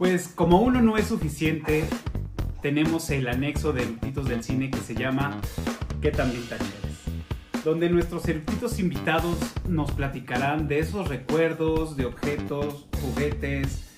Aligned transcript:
Pues 0.00 0.28
como 0.28 0.62
uno 0.62 0.80
no 0.80 0.96
es 0.96 1.08
suficiente, 1.08 1.84
tenemos 2.62 3.10
el 3.10 3.28
anexo 3.28 3.74
de 3.74 3.82
eructitos 3.82 4.26
del 4.30 4.42
cine 4.42 4.70
que 4.70 4.78
se 4.78 4.94
llama 4.94 5.38
¿Qué 6.00 6.10
tan 6.10 6.32
vintage 6.32 6.64
eres? 6.82 7.64
Donde 7.66 7.90
nuestros 7.90 8.26
eructitos 8.26 8.78
invitados 8.78 9.36
nos 9.68 9.92
platicarán 9.92 10.68
de 10.68 10.78
esos 10.78 11.06
recuerdos, 11.08 11.98
de 11.98 12.06
objetos, 12.06 12.86
juguetes, 13.02 13.90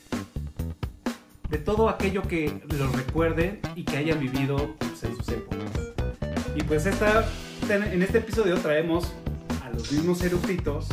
de 1.49 1.59
todo 1.59 1.89
aquello 1.89 2.23
que 2.23 2.53
los 2.77 2.93
recuerden 2.96 3.61
y 3.77 3.84
que 3.84 3.96
hayan 3.98 4.19
vivido 4.19 4.75
pues, 4.80 5.05
en 5.05 5.16
sus 5.16 5.29
épocas. 5.29 5.71
Y 6.57 6.64
pues 6.64 6.84
esta, 6.87 7.25
en 7.71 8.03
este 8.03 8.18
episodio 8.18 8.59
traemos 8.59 9.12
a 9.64 9.71
los 9.71 9.93
mismos 9.93 10.21
eructitos 10.25 10.89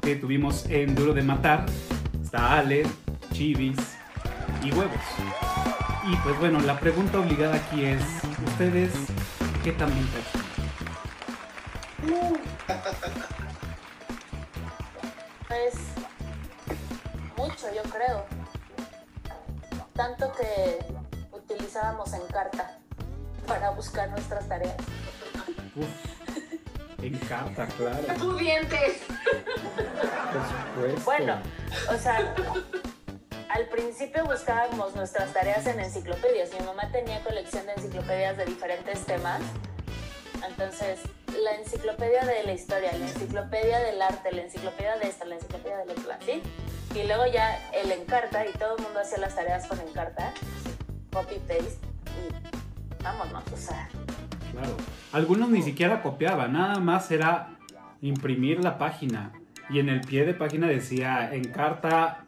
que 0.00 0.14
tuvimos 0.14 0.64
en 0.66 0.94
Duro 0.94 1.12
de 1.12 1.22
Matar. 1.24 1.66
Está 2.22 2.56
Ale, 2.56 2.84
Chivis 3.34 3.76
y 4.62 4.70
Huevos. 4.70 4.94
Y 6.06 6.14
pues 6.18 6.38
bueno, 6.38 6.60
la 6.60 6.78
pregunta 6.78 7.18
obligada 7.18 7.56
aquí 7.56 7.84
es, 7.84 8.00
¿ustedes 8.46 8.92
qué 9.64 9.72
también 9.72 10.06
Pues 15.48 15.74
mucho, 17.36 17.66
yo 17.74 17.82
creo. 17.90 18.24
Tanto 19.94 20.30
que 20.34 20.78
utilizábamos 21.32 22.12
en 22.12 22.24
carta 22.28 22.78
para 23.48 23.70
buscar 23.70 24.10
nuestras 24.10 24.48
tareas. 24.48 24.76
en 27.02 27.18
carta, 27.18 27.66
claro. 27.66 28.14
¡Pudientes! 28.16 29.02
Por 30.76 30.86
supuesto. 30.86 31.04
Bueno, 31.04 31.40
o 31.90 31.98
sea, 31.98 32.32
al 33.54 33.66
principio 33.66 34.24
buscábamos 34.24 34.96
nuestras 34.96 35.32
tareas 35.32 35.64
en 35.66 35.78
enciclopedias. 35.78 36.50
Mi 36.58 36.66
mamá 36.66 36.90
tenía 36.90 37.22
colección 37.22 37.64
de 37.66 37.74
enciclopedias 37.74 38.36
de 38.36 38.46
diferentes 38.46 39.06
temas. 39.06 39.40
Entonces, 40.48 40.98
la 41.40 41.54
enciclopedia 41.60 42.24
de 42.24 42.42
la 42.42 42.52
historia, 42.52 42.90
la 42.98 43.06
enciclopedia 43.06 43.78
del 43.78 44.02
arte, 44.02 44.32
la 44.32 44.42
enciclopedia 44.42 44.96
de 44.96 45.08
esta, 45.08 45.24
la 45.24 45.36
enciclopedia 45.36 45.76
del 45.78 45.90
otro, 45.90 46.02
¿sí? 46.26 46.42
Y 46.96 47.06
luego 47.06 47.26
ya 47.32 47.56
el 47.72 47.92
encarta 47.92 48.44
y 48.44 48.52
todo 48.58 48.76
el 48.76 48.82
mundo 48.82 48.98
hacía 48.98 49.18
las 49.18 49.36
tareas 49.36 49.68
con 49.68 49.78
encarta, 49.80 50.34
copy 51.12 51.36
paste 51.36 51.80
y 52.06 53.02
vámonos, 53.04 53.44
o 53.52 53.56
sea. 53.56 53.88
Claro. 54.50 54.76
Algunos 55.12 55.50
ni 55.50 55.62
siquiera 55.62 56.02
copiaban, 56.02 56.54
nada 56.54 56.80
más 56.80 57.08
era 57.12 57.50
imprimir 58.02 58.64
la 58.64 58.78
página. 58.78 59.32
Y 59.70 59.78
en 59.78 59.88
el 59.88 60.00
pie 60.00 60.26
de 60.26 60.34
página 60.34 60.66
decía 60.66 61.32
encarta 61.32 62.23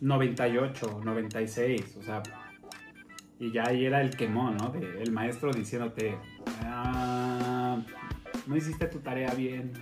98, 0.00 1.00
96, 1.04 1.96
o 1.98 2.02
sea. 2.02 2.22
Y 3.38 3.52
ya 3.52 3.64
ahí 3.68 3.86
era 3.86 4.02
el 4.02 4.10
quemón, 4.16 4.56
¿no? 4.58 4.68
De 4.68 5.02
el 5.02 5.12
maestro 5.12 5.50
diciéndote, 5.52 6.18
ah, 6.64 7.78
no 8.46 8.56
hiciste 8.56 8.86
tu 8.86 8.98
tarea 9.00 9.32
bien. 9.34 9.72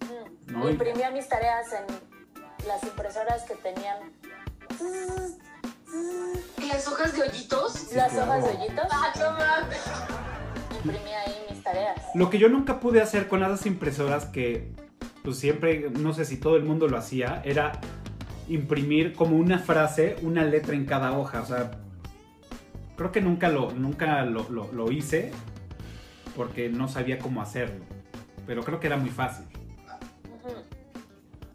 mm, 0.00 0.52
No, 0.52 0.68
Imprimía 0.68 1.10
mis 1.10 1.28
tareas 1.28 1.66
en 1.72 2.66
las 2.66 2.82
impresoras 2.82 3.44
que 3.44 3.54
tenían 3.56 3.98
¿Y 6.58 6.66
las 6.68 6.86
hojas 6.88 7.12
de 7.16 7.22
hoyitos? 7.22 7.92
las 7.94 8.12
claro. 8.12 8.30
hojas 8.32 8.44
de 8.44 8.58
hoyitos. 8.58 8.86
¡Ah! 8.90 9.62
Imprimía 10.82 11.20
ahí 11.20 11.34
mis 11.50 11.62
tareas. 11.62 11.96
Lo 12.14 12.28
que 12.28 12.38
yo 12.38 12.48
nunca 12.48 12.80
pude 12.80 13.00
hacer 13.00 13.28
con 13.28 13.42
esas 13.42 13.66
impresoras 13.66 14.26
que 14.26 14.72
pues 15.22 15.38
siempre, 15.38 15.90
no 15.90 16.12
sé 16.12 16.24
si 16.24 16.36
todo 16.38 16.56
el 16.56 16.64
mundo 16.64 16.86
lo 16.88 16.96
hacía, 16.98 17.40
era 17.44 17.80
imprimir 18.48 19.14
como 19.14 19.36
una 19.36 19.58
frase, 19.58 20.16
una 20.22 20.44
letra 20.44 20.74
en 20.74 20.86
cada 20.86 21.16
hoja. 21.18 21.40
O 21.42 21.46
sea, 21.46 21.70
creo 22.96 23.12
que 23.12 23.20
nunca 23.20 23.48
lo, 23.48 23.72
nunca 23.72 24.24
lo, 24.24 24.48
lo- 24.48 24.70
lo 24.72 24.90
hice 24.92 25.32
porque 26.36 26.68
no 26.68 26.88
sabía 26.88 27.18
cómo 27.18 27.42
hacerlo. 27.42 27.84
Pero 28.46 28.62
creo 28.62 28.78
que 28.80 28.86
era 28.86 28.96
muy 28.96 29.10
fácil. 29.10 29.46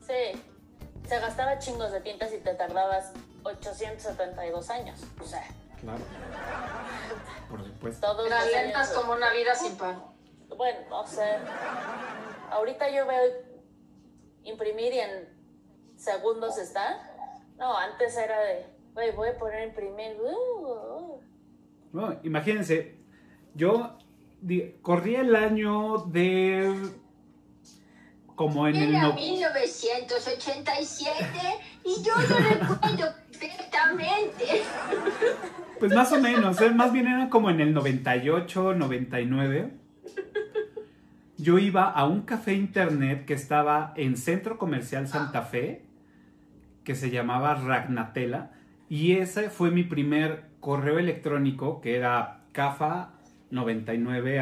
Sí, 0.01 0.39
se 1.07 1.19
gastaba 1.19 1.57
chingos 1.59 1.91
de 1.91 2.01
tintas 2.01 2.33
y 2.33 2.37
te 2.37 2.53
tardabas 2.55 3.13
872 3.43 4.69
años. 4.69 4.99
O 5.19 5.23
sea, 5.25 5.43
Claro. 5.79 5.99
Por 7.49 7.63
supuesto. 7.65 8.05
todos 8.05 8.29
lentas 8.29 8.89
años- 8.89 8.89
como 9.01 9.13
una 9.13 9.31
vida 9.33 9.55
sin 9.55 9.75
pan. 9.77 10.03
Bueno, 10.55 10.79
o 10.91 11.07
sea, 11.07 11.39
ahorita 12.51 12.89
yo 12.91 13.07
veo 13.07 13.21
imprimir 14.43 14.93
y 14.93 14.99
en 14.99 15.40
segundos 16.01 16.57
está. 16.57 16.99
No, 17.57 17.77
antes 17.77 18.17
era 18.17 18.39
de, 18.41 18.65
güey, 18.93 19.11
voy 19.15 19.29
a 19.29 19.37
poner 19.37 19.59
a 19.59 19.65
imprimir. 19.65 20.17
uh, 20.19 20.65
uh. 20.65 21.21
No, 21.93 22.17
imagínense, 22.23 22.95
yo 23.53 23.97
di- 24.41 24.75
corrí 24.81 25.15
el 25.15 25.35
año 25.35 25.97
de... 26.05 26.73
Como 28.35 28.67
en 28.67 28.75
el... 28.77 28.95
Era 28.95 29.09
no- 29.09 29.13
1987 29.13 31.23
y 31.85 32.01
yo 32.01 32.13
lo 32.15 32.37
recuerdo 32.37 33.13
perfectamente. 33.39 34.63
Pues 35.79 35.93
más 35.95 36.11
o 36.11 36.19
menos, 36.19 36.59
¿eh? 36.61 36.69
más 36.69 36.91
bien 36.93 37.07
era 37.07 37.27
como 37.31 37.49
en 37.49 37.59
el 37.59 37.73
98, 37.73 38.75
99. 38.75 39.71
Yo 41.39 41.57
iba 41.57 41.89
a 41.89 42.05
un 42.05 42.21
café 42.21 42.53
internet 42.53 43.25
que 43.25 43.33
estaba 43.33 43.91
en 43.97 44.15
Centro 44.15 44.59
Comercial 44.59 45.07
Santa 45.07 45.41
Fe, 45.41 45.83
que 46.83 46.95
se 46.95 47.09
llamaba 47.11 47.55
Ragnatela, 47.55 48.51
y 48.89 49.13
ese 49.13 49.49
fue 49.49 49.71
mi 49.71 49.83
primer 49.83 50.45
correo 50.59 50.99
electrónico, 50.99 51.81
que 51.81 51.95
era 51.95 52.41
cafa99 52.53 54.39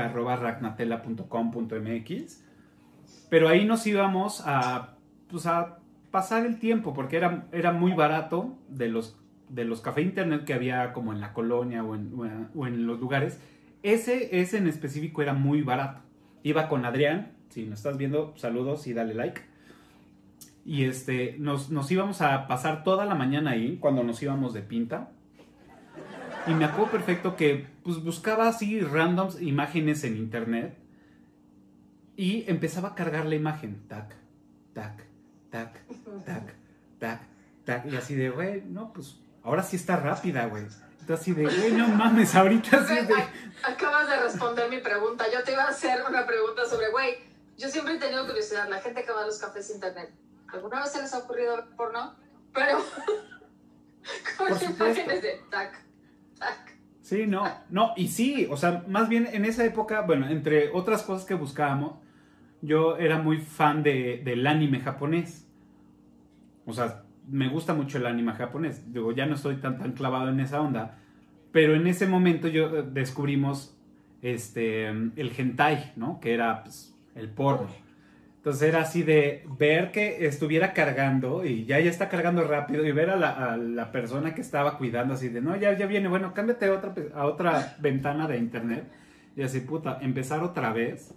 Pero 3.29 3.47
ahí 3.47 3.65
nos 3.65 3.85
íbamos 3.87 4.43
a, 4.45 4.95
pues 5.29 5.45
a 5.45 5.77
pasar 6.11 6.45
el 6.45 6.59
tiempo, 6.59 6.93
porque 6.93 7.17
era, 7.17 7.45
era 7.51 7.71
muy 7.71 7.93
barato 7.93 8.57
de 8.69 8.89
los 8.89 9.15
de 9.49 9.65
los 9.65 9.81
café 9.81 10.01
internet 10.01 10.45
que 10.45 10.53
había 10.53 10.93
como 10.93 11.11
en 11.11 11.19
la 11.21 11.33
colonia 11.33 11.83
o 11.83 11.95
en, 11.95 12.11
o 12.55 12.67
en- 12.67 12.85
los 12.85 12.99
lugares, 12.99 13.39
ese, 13.81 14.39
ese 14.41 14.57
en 14.59 14.67
específico 14.67 15.21
era 15.23 15.33
muy 15.33 15.63
barato. 15.63 16.01
Iba 16.43 16.69
con 16.69 16.85
Adrián, 16.85 17.31
si 17.49 17.65
nos 17.65 17.79
estás 17.79 17.97
viendo, 17.97 18.33
saludos 18.37 18.85
y 18.85 18.93
dale 18.93 19.15
like. 19.15 19.41
Y 20.69 20.85
este, 20.85 21.35
nos, 21.39 21.71
nos 21.71 21.89
íbamos 21.89 22.21
a 22.21 22.45
pasar 22.45 22.83
toda 22.83 23.03
la 23.07 23.15
mañana 23.15 23.51
ahí, 23.51 23.79
cuando 23.79 24.03
nos 24.03 24.21
íbamos 24.21 24.53
de 24.53 24.61
pinta. 24.61 25.09
Y 26.45 26.53
me 26.53 26.63
acuerdo 26.63 26.91
perfecto 26.91 27.35
que 27.35 27.65
pues, 27.81 28.03
buscaba 28.03 28.47
así 28.47 28.79
randoms 28.79 29.41
imágenes 29.41 30.03
en 30.03 30.15
internet. 30.15 30.77
Y 32.15 32.47
empezaba 32.47 32.89
a 32.89 32.93
cargar 32.93 33.25
la 33.25 33.33
imagen. 33.33 33.81
Tac, 33.87 34.13
tac, 34.75 35.07
tac, 35.49 35.73
tac, 36.23 36.53
tac, 36.99 37.21
tac. 37.65 37.91
Y 37.91 37.95
así 37.95 38.13
de, 38.13 38.29
güey, 38.29 38.61
no, 38.61 38.93
pues 38.93 39.17
ahora 39.41 39.63
sí 39.63 39.75
está 39.75 39.95
rápida, 39.95 40.45
güey. 40.45 40.65
Entonces 40.99 41.19
así 41.19 41.33
de, 41.33 41.45
güey, 41.45 41.71
no 41.71 41.87
mames, 41.87 42.35
ahorita 42.35 42.85
sí 42.85 42.93
de... 42.93 43.15
Acabas 43.63 44.07
de 44.07 44.17
responder 44.21 44.69
mi 44.69 44.77
pregunta. 44.77 45.25
Yo 45.33 45.43
te 45.43 45.53
iba 45.53 45.63
a 45.63 45.69
hacer 45.69 46.03
una 46.07 46.27
pregunta 46.27 46.67
sobre, 46.67 46.91
güey, 46.91 47.15
yo 47.57 47.69
siempre 47.69 47.95
he 47.95 47.97
tenido 47.97 48.27
curiosidad, 48.27 48.69
la 48.69 48.79
gente 48.81 49.03
que 49.03 49.11
va 49.11 49.23
a 49.23 49.25
los 49.25 49.39
cafés 49.39 49.71
internet, 49.71 50.11
¿alguna 50.53 50.81
vez 50.81 50.91
se 50.91 51.01
les 51.01 51.13
ha 51.13 51.19
ocurrido 51.19 51.55
ver 51.55 51.65
porno? 51.75 52.15
Pero 52.53 52.77
con 54.37 54.47
imágenes 54.47 55.21
de 55.21 55.41
tac, 55.49 55.85
tac. 56.37 56.77
Sí, 57.01 57.25
no, 57.25 57.43
no, 57.69 57.93
y 57.95 58.07
sí, 58.09 58.47
o 58.49 58.57
sea, 58.57 58.83
más 58.87 59.09
bien 59.09 59.27
en 59.31 59.45
esa 59.45 59.65
época, 59.65 60.01
bueno, 60.01 60.27
entre 60.29 60.71
otras 60.71 61.03
cosas 61.03 61.25
que 61.25 61.33
buscábamos, 61.33 61.95
yo 62.61 62.97
era 62.97 63.17
muy 63.17 63.37
fan 63.39 63.83
de, 63.83 64.21
del 64.23 64.45
anime 64.45 64.79
japonés. 64.79 65.47
O 66.65 66.73
sea, 66.73 67.03
me 67.27 67.47
gusta 67.47 67.73
mucho 67.73 67.97
el 67.97 68.05
anime 68.05 68.33
japonés. 68.33 68.91
Digo, 68.93 69.11
ya 69.11 69.25
no 69.25 69.35
estoy 69.35 69.55
tan, 69.55 69.77
tan 69.77 69.93
clavado 69.93 70.29
en 70.29 70.39
esa 70.39 70.61
onda. 70.61 70.97
Pero 71.51 71.75
en 71.75 71.87
ese 71.87 72.05
momento 72.05 72.47
yo 72.47 72.67
eh, 72.77 72.83
descubrimos 72.91 73.75
este, 74.21 74.87
el 74.87 75.33
hentai, 75.35 75.93
¿no? 75.95 76.19
Que 76.19 76.33
era 76.33 76.63
pues, 76.63 76.95
el 77.15 77.29
porno. 77.29 77.69
Entonces 78.39 78.69
era 78.69 78.79
así 78.81 79.03
de 79.03 79.45
ver 79.59 79.91
que 79.91 80.25
estuviera 80.25 80.71
cargando 80.71 81.43
y 81.45 81.65
ya 81.65 81.77
ya 81.81 81.89
está 81.89 82.07
cargando 82.07 82.45
rápido 82.45 82.85
y 82.85 82.91
ver 82.93 83.09
a 83.09 83.17
la, 83.17 83.31
a 83.31 83.57
la 83.57 83.91
persona 83.91 84.33
que 84.33 84.39
estaba 84.39 84.77
cuidando 84.77 85.13
así 85.13 85.27
de, 85.27 85.41
no, 85.41 85.57
ya, 85.57 85.77
ya 85.77 85.87
viene, 85.87 86.07
bueno, 86.07 86.33
cámbiate 86.33 86.67
a 86.67 86.73
otra, 86.73 86.93
a 87.15 87.25
otra 87.25 87.75
ventana 87.79 88.29
de 88.29 88.37
internet. 88.37 88.85
Y 89.35 89.41
así, 89.41 89.59
puta, 89.59 89.99
empezar 90.01 90.41
otra 90.41 90.71
vez. 90.71 91.13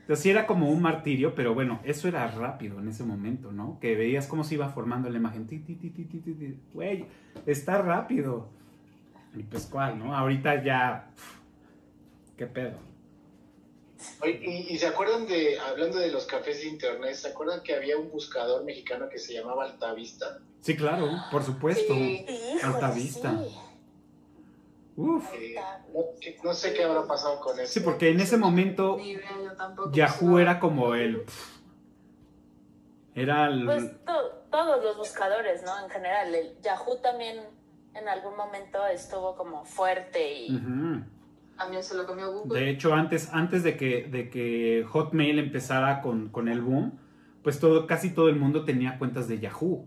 Entonces 0.00 0.24
sí 0.24 0.30
era 0.30 0.46
como 0.46 0.68
un 0.68 0.82
martirio, 0.82 1.36
pero 1.36 1.54
bueno, 1.54 1.78
eso 1.84 2.08
era 2.08 2.26
rápido 2.26 2.80
en 2.80 2.88
ese 2.88 3.04
momento, 3.04 3.52
¿no? 3.52 3.78
Que 3.80 3.94
veías 3.94 4.26
cómo 4.26 4.42
se 4.42 4.54
iba 4.54 4.68
formando 4.68 5.08
la 5.08 5.18
imagen. 5.18 5.46
Ti, 5.46 5.60
ti, 5.60 5.76
ti, 5.76 5.90
ti, 5.90 6.04
ti, 6.04 6.20
ti. 6.20 6.58
Güey, 6.74 7.06
está 7.46 7.80
rápido. 7.80 8.48
Y 9.36 9.44
pues 9.44 9.66
cuál, 9.66 10.00
¿no? 10.00 10.16
Ahorita 10.16 10.62
ya... 10.64 11.10
pf, 11.14 11.40
¿Qué 12.36 12.46
pedo? 12.46 12.95
Y, 14.24 14.66
y 14.74 14.78
se 14.78 14.86
acuerdan 14.86 15.26
de, 15.26 15.58
hablando 15.58 15.98
de 15.98 16.08
los 16.10 16.26
cafés 16.26 16.60
de 16.60 16.68
internet, 16.68 17.14
¿se 17.14 17.28
acuerdan 17.28 17.62
que 17.62 17.74
había 17.74 17.96
un 17.96 18.10
buscador 18.10 18.62
mexicano 18.64 19.08
que 19.08 19.18
se 19.18 19.32
llamaba 19.34 19.64
Altavista? 19.64 20.38
Sí, 20.60 20.76
claro, 20.76 21.08
por 21.30 21.42
supuesto. 21.42 21.94
Sí. 21.94 22.26
Híjole, 22.28 22.62
Alta 22.62 22.90
vista. 22.90 23.30
sí. 23.44 23.56
Uf. 24.98 25.24
Eh, 25.34 25.56
no, 26.42 26.54
sé 26.54 26.72
qué 26.72 26.84
habrá 26.84 27.06
pasado 27.06 27.38
con 27.40 27.58
eso. 27.60 27.72
Sí, 27.72 27.80
porque 27.80 28.10
en 28.10 28.20
ese 28.20 28.36
momento 28.38 28.98
yo. 28.98 29.90
Yahoo 29.92 30.38
era 30.38 30.58
como 30.58 30.94
el... 30.94 31.24
Era 33.14 33.46
el... 33.46 33.64
Pues 33.64 34.04
to- 34.04 34.42
todos 34.50 34.82
los 34.82 34.96
buscadores, 34.96 35.62
¿no? 35.62 35.84
En 35.84 35.90
general, 35.90 36.34
el 36.34 36.58
Yahoo 36.62 36.96
también 37.02 37.40
en 37.94 38.08
algún 38.08 38.36
momento 38.36 38.86
estuvo 38.86 39.34
como 39.36 39.64
fuerte 39.64 40.32
y. 40.34 40.58
También 41.56 41.82
se 41.82 41.94
lo 41.94 42.06
comió 42.06 42.30
Google. 42.32 42.60
De 42.60 42.70
hecho, 42.70 42.92
antes, 42.94 43.30
antes 43.32 43.62
de, 43.62 43.76
que, 43.76 44.04
de 44.04 44.28
que 44.30 44.84
Hotmail 44.88 45.38
empezara 45.38 46.00
con, 46.02 46.28
con 46.28 46.48
el 46.48 46.60
boom, 46.60 46.98
pues 47.42 47.58
todo, 47.60 47.86
casi 47.86 48.10
todo 48.10 48.28
el 48.28 48.36
mundo 48.36 48.64
tenía 48.64 48.98
cuentas 48.98 49.26
de 49.28 49.38
Yahoo. 49.38 49.86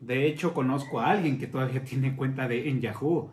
De 0.00 0.26
hecho, 0.26 0.52
conozco 0.54 1.00
a 1.00 1.10
alguien 1.10 1.38
que 1.38 1.46
todavía 1.46 1.84
tiene 1.84 2.16
cuenta 2.16 2.48
de, 2.48 2.68
en 2.68 2.80
Yahoo. 2.80 3.30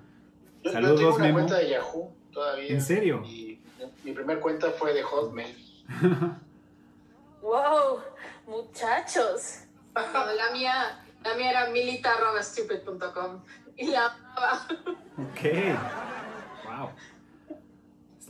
Yo- 0.64 0.66
yo 0.66 0.72
Saludos, 0.72 1.00
tengo 1.00 1.16
una 1.16 1.24
Memo. 1.26 1.38
cuenta 1.40 1.58
de 1.58 1.70
Yahoo 1.70 2.14
todavía. 2.32 2.68
¿En 2.70 2.82
serio? 2.82 3.24
Y 3.26 3.60
mi 4.04 4.12
primer 4.12 4.40
cuenta 4.40 4.70
fue 4.72 4.94
de 4.94 5.02
Hotmail. 5.02 5.56
¡Wow! 7.42 8.00
Muchachos. 8.48 9.62
No, 9.96 10.02
la 10.34 10.52
mía, 10.52 11.00
la 11.24 11.36
mía 11.36 11.50
era 11.52 11.70
milita.stupid.com 11.72 13.42
y 13.78 13.88
la 13.88 14.06
amaba. 14.08 14.68
Ok. 15.18 15.42
Wow. 16.66 16.90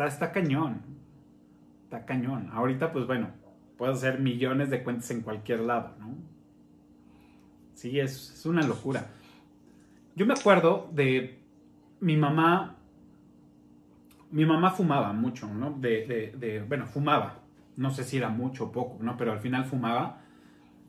Está, 0.08 0.32
cañón. 0.32 0.82
Está 1.84 2.06
cañón. 2.06 2.50
Ahorita, 2.54 2.92
pues 2.92 3.06
bueno, 3.08 3.30
puedo 3.78 3.94
hacer 3.94 4.20
millones 4.20 4.70
de 4.70 4.84
cuentas 4.84 5.10
en 5.12 5.22
cualquier 5.22 5.62
lado, 5.62 5.96
¿no? 6.00 6.16
Sí, 7.74 8.00
es, 8.00 8.32
es 8.34 8.46
una 8.46 8.62
locura. 8.62 9.08
Yo 10.16 10.26
me 10.26 10.34
acuerdo 10.34 10.90
de 10.94 11.40
mi 12.02 12.18
mamá. 12.18 12.76
Mi 14.32 14.46
mamá 14.46 14.72
fumaba 14.72 15.12
mucho, 15.14 15.48
¿no? 15.48 15.72
De, 15.72 16.06
de- 16.06 16.34
de- 16.38 16.64
bueno, 16.64 16.86
fumaba. 16.86 17.40
No 17.78 17.90
sé 17.92 18.04
si 18.04 18.18
era 18.18 18.30
mucho 18.30 18.66
o 18.66 18.72
poco, 18.72 18.98
¿no? 19.02 19.18
Pero 19.18 19.32
al 19.32 19.40
final 19.40 19.66
fumaba. 19.66 20.22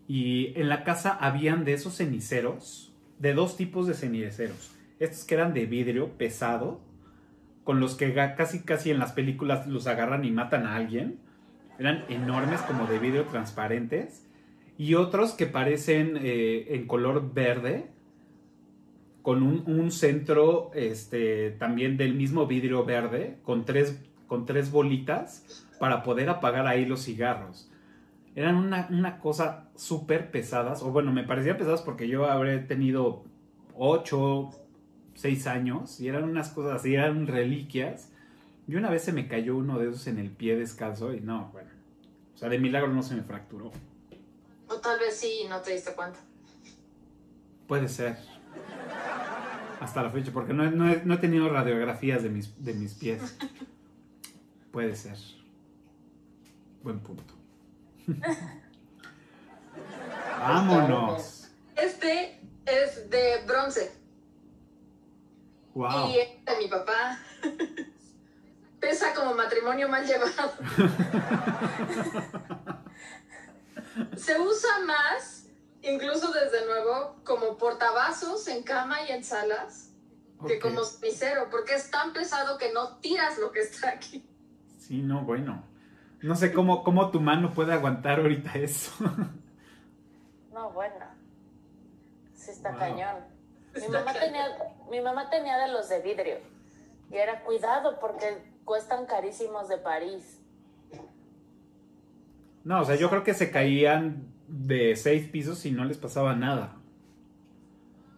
Y 0.08 0.52
en 0.60 0.68
la 0.68 0.82
casa 0.82 1.12
habían 1.12 1.64
de 1.64 1.72
esos 1.74 1.96
ceniceros, 1.96 2.92
de 3.18 3.32
dos 3.32 3.56
tipos 3.56 3.86
de 3.86 3.94
ceniceros. 3.94 4.72
Estos 4.98 5.24
que 5.24 5.34
eran 5.36 5.54
de 5.54 5.66
vidrio 5.66 6.10
pesado, 6.18 6.80
con 7.70 7.78
los 7.78 7.94
que 7.94 8.12
casi 8.36 8.64
casi 8.64 8.90
en 8.90 8.98
las 8.98 9.12
películas 9.12 9.68
los 9.68 9.86
agarran 9.86 10.24
y 10.24 10.32
matan 10.32 10.66
a 10.66 10.74
alguien. 10.74 11.20
Eran 11.78 12.04
enormes, 12.08 12.60
como 12.62 12.88
de 12.88 12.98
vidrio 12.98 13.26
transparentes. 13.26 14.26
Y 14.76 14.96
otros 14.96 15.34
que 15.34 15.46
parecen 15.46 16.18
eh, 16.20 16.66
en 16.70 16.88
color 16.88 17.32
verde, 17.32 17.92
con 19.22 19.44
un, 19.44 19.62
un 19.68 19.92
centro 19.92 20.72
este, 20.74 21.52
también 21.60 21.96
del 21.96 22.14
mismo 22.14 22.48
vidrio 22.48 22.84
verde, 22.84 23.38
con 23.44 23.64
tres, 23.64 24.02
con 24.26 24.46
tres 24.46 24.72
bolitas 24.72 25.64
para 25.78 26.02
poder 26.02 26.28
apagar 26.28 26.66
ahí 26.66 26.86
los 26.86 27.04
cigarros. 27.04 27.70
Eran 28.34 28.56
una, 28.56 28.88
una 28.90 29.20
cosa 29.20 29.68
súper 29.76 30.32
pesadas, 30.32 30.82
o 30.82 30.90
bueno, 30.90 31.12
me 31.12 31.22
parecían 31.22 31.56
pesadas 31.56 31.82
porque 31.82 32.08
yo 32.08 32.28
habré 32.28 32.58
tenido 32.58 33.22
8, 33.76 34.50
6 35.20 35.46
años 35.46 36.00
y 36.00 36.08
eran 36.08 36.24
unas 36.24 36.48
cosas 36.50 36.80
así, 36.80 36.94
eran 36.94 37.26
reliquias. 37.26 38.08
Y 38.66 38.76
una 38.76 38.88
vez 38.90 39.02
se 39.04 39.12
me 39.12 39.28
cayó 39.28 39.56
uno 39.56 39.78
de 39.78 39.90
esos 39.90 40.06
en 40.06 40.18
el 40.18 40.30
pie 40.30 40.56
descalzo 40.56 41.12
y 41.12 41.20
no, 41.20 41.50
bueno, 41.52 41.68
o 42.34 42.38
sea, 42.38 42.48
de 42.48 42.58
milagro 42.58 42.88
no 42.92 43.02
se 43.02 43.14
me 43.14 43.22
fracturó. 43.22 43.70
O 44.68 44.74
tal 44.76 44.98
vez 45.00 45.16
sí 45.16 45.40
y 45.44 45.48
no 45.48 45.60
te 45.60 45.72
diste 45.72 45.92
cuenta. 45.94 46.18
Puede 47.66 47.88
ser. 47.88 48.16
Hasta 49.80 50.02
la 50.02 50.10
fecha, 50.10 50.30
porque 50.32 50.52
no, 50.52 50.64
he- 50.64 50.70
no 50.70 50.90
he, 50.90 51.02
no 51.04 51.14
he 51.14 51.18
tenido 51.18 51.48
radiografías 51.48 52.22
de 52.22 52.28
mis, 52.30 52.62
de 52.62 52.74
mis 52.74 52.94
pies. 52.94 53.36
Puede 54.70 54.94
ser. 54.94 55.16
Buen 56.82 57.00
punto. 57.00 57.34
Vámonos. 60.38 61.48
Este 61.76 62.40
es 62.66 63.08
de 63.10 63.44
bronce 63.46 63.90
Wow. 65.74 66.10
y 66.10 66.18
es 66.18 66.44
de 66.44 66.56
mi 66.58 66.68
papá. 66.68 67.18
Pesa 68.80 69.14
como 69.14 69.34
matrimonio 69.34 69.88
mal 69.88 70.06
llevado. 70.06 70.52
Se 74.16 74.38
usa 74.40 74.78
más, 74.86 75.46
incluso 75.82 76.32
desde 76.32 76.64
nuevo, 76.66 77.16
como 77.24 77.56
portavasos 77.58 78.46
en 78.48 78.62
cama 78.62 79.02
y 79.02 79.10
en 79.12 79.24
salas, 79.24 79.92
que 80.46 80.58
como 80.58 80.84
cenicero, 80.84 81.48
porque 81.50 81.74
es 81.74 81.90
tan 81.90 82.12
pesado 82.12 82.56
que 82.56 82.72
no 82.72 82.96
tiras 82.98 83.38
lo 83.38 83.52
que 83.52 83.60
está 83.60 83.90
aquí. 83.90 84.26
Sí, 84.78 85.02
no, 85.02 85.22
bueno. 85.24 85.64
No 86.22 86.34
sé 86.34 86.52
cómo, 86.52 86.82
cómo 86.84 87.10
tu 87.10 87.20
mano 87.20 87.52
puede 87.52 87.72
aguantar 87.74 88.20
ahorita 88.20 88.54
eso. 88.54 88.92
No, 90.52 90.70
bueno. 90.72 91.06
Sí 92.34 92.50
está 92.50 92.70
Wow. 92.72 92.78
cañón. 92.80 93.16
Mi 93.74 93.88
mamá, 93.88 94.12
tenía, 94.12 94.46
mi 94.90 95.00
mamá 95.00 95.30
tenía 95.30 95.58
de 95.58 95.68
los 95.72 95.88
de 95.88 96.00
vidrio. 96.00 96.36
Y 97.10 97.16
era 97.16 97.42
cuidado 97.42 97.98
porque 98.00 98.42
cuestan 98.64 99.06
carísimos 99.06 99.68
de 99.68 99.78
París. 99.78 100.40
No, 102.64 102.82
o 102.82 102.84
sea, 102.84 102.96
yo 102.96 103.08
creo 103.08 103.24
que 103.24 103.34
se 103.34 103.50
caían 103.50 104.26
de 104.48 104.94
seis 104.96 105.28
pisos 105.28 105.64
y 105.66 105.70
no 105.70 105.84
les 105.84 105.96
pasaba 105.96 106.34
nada. 106.34 106.76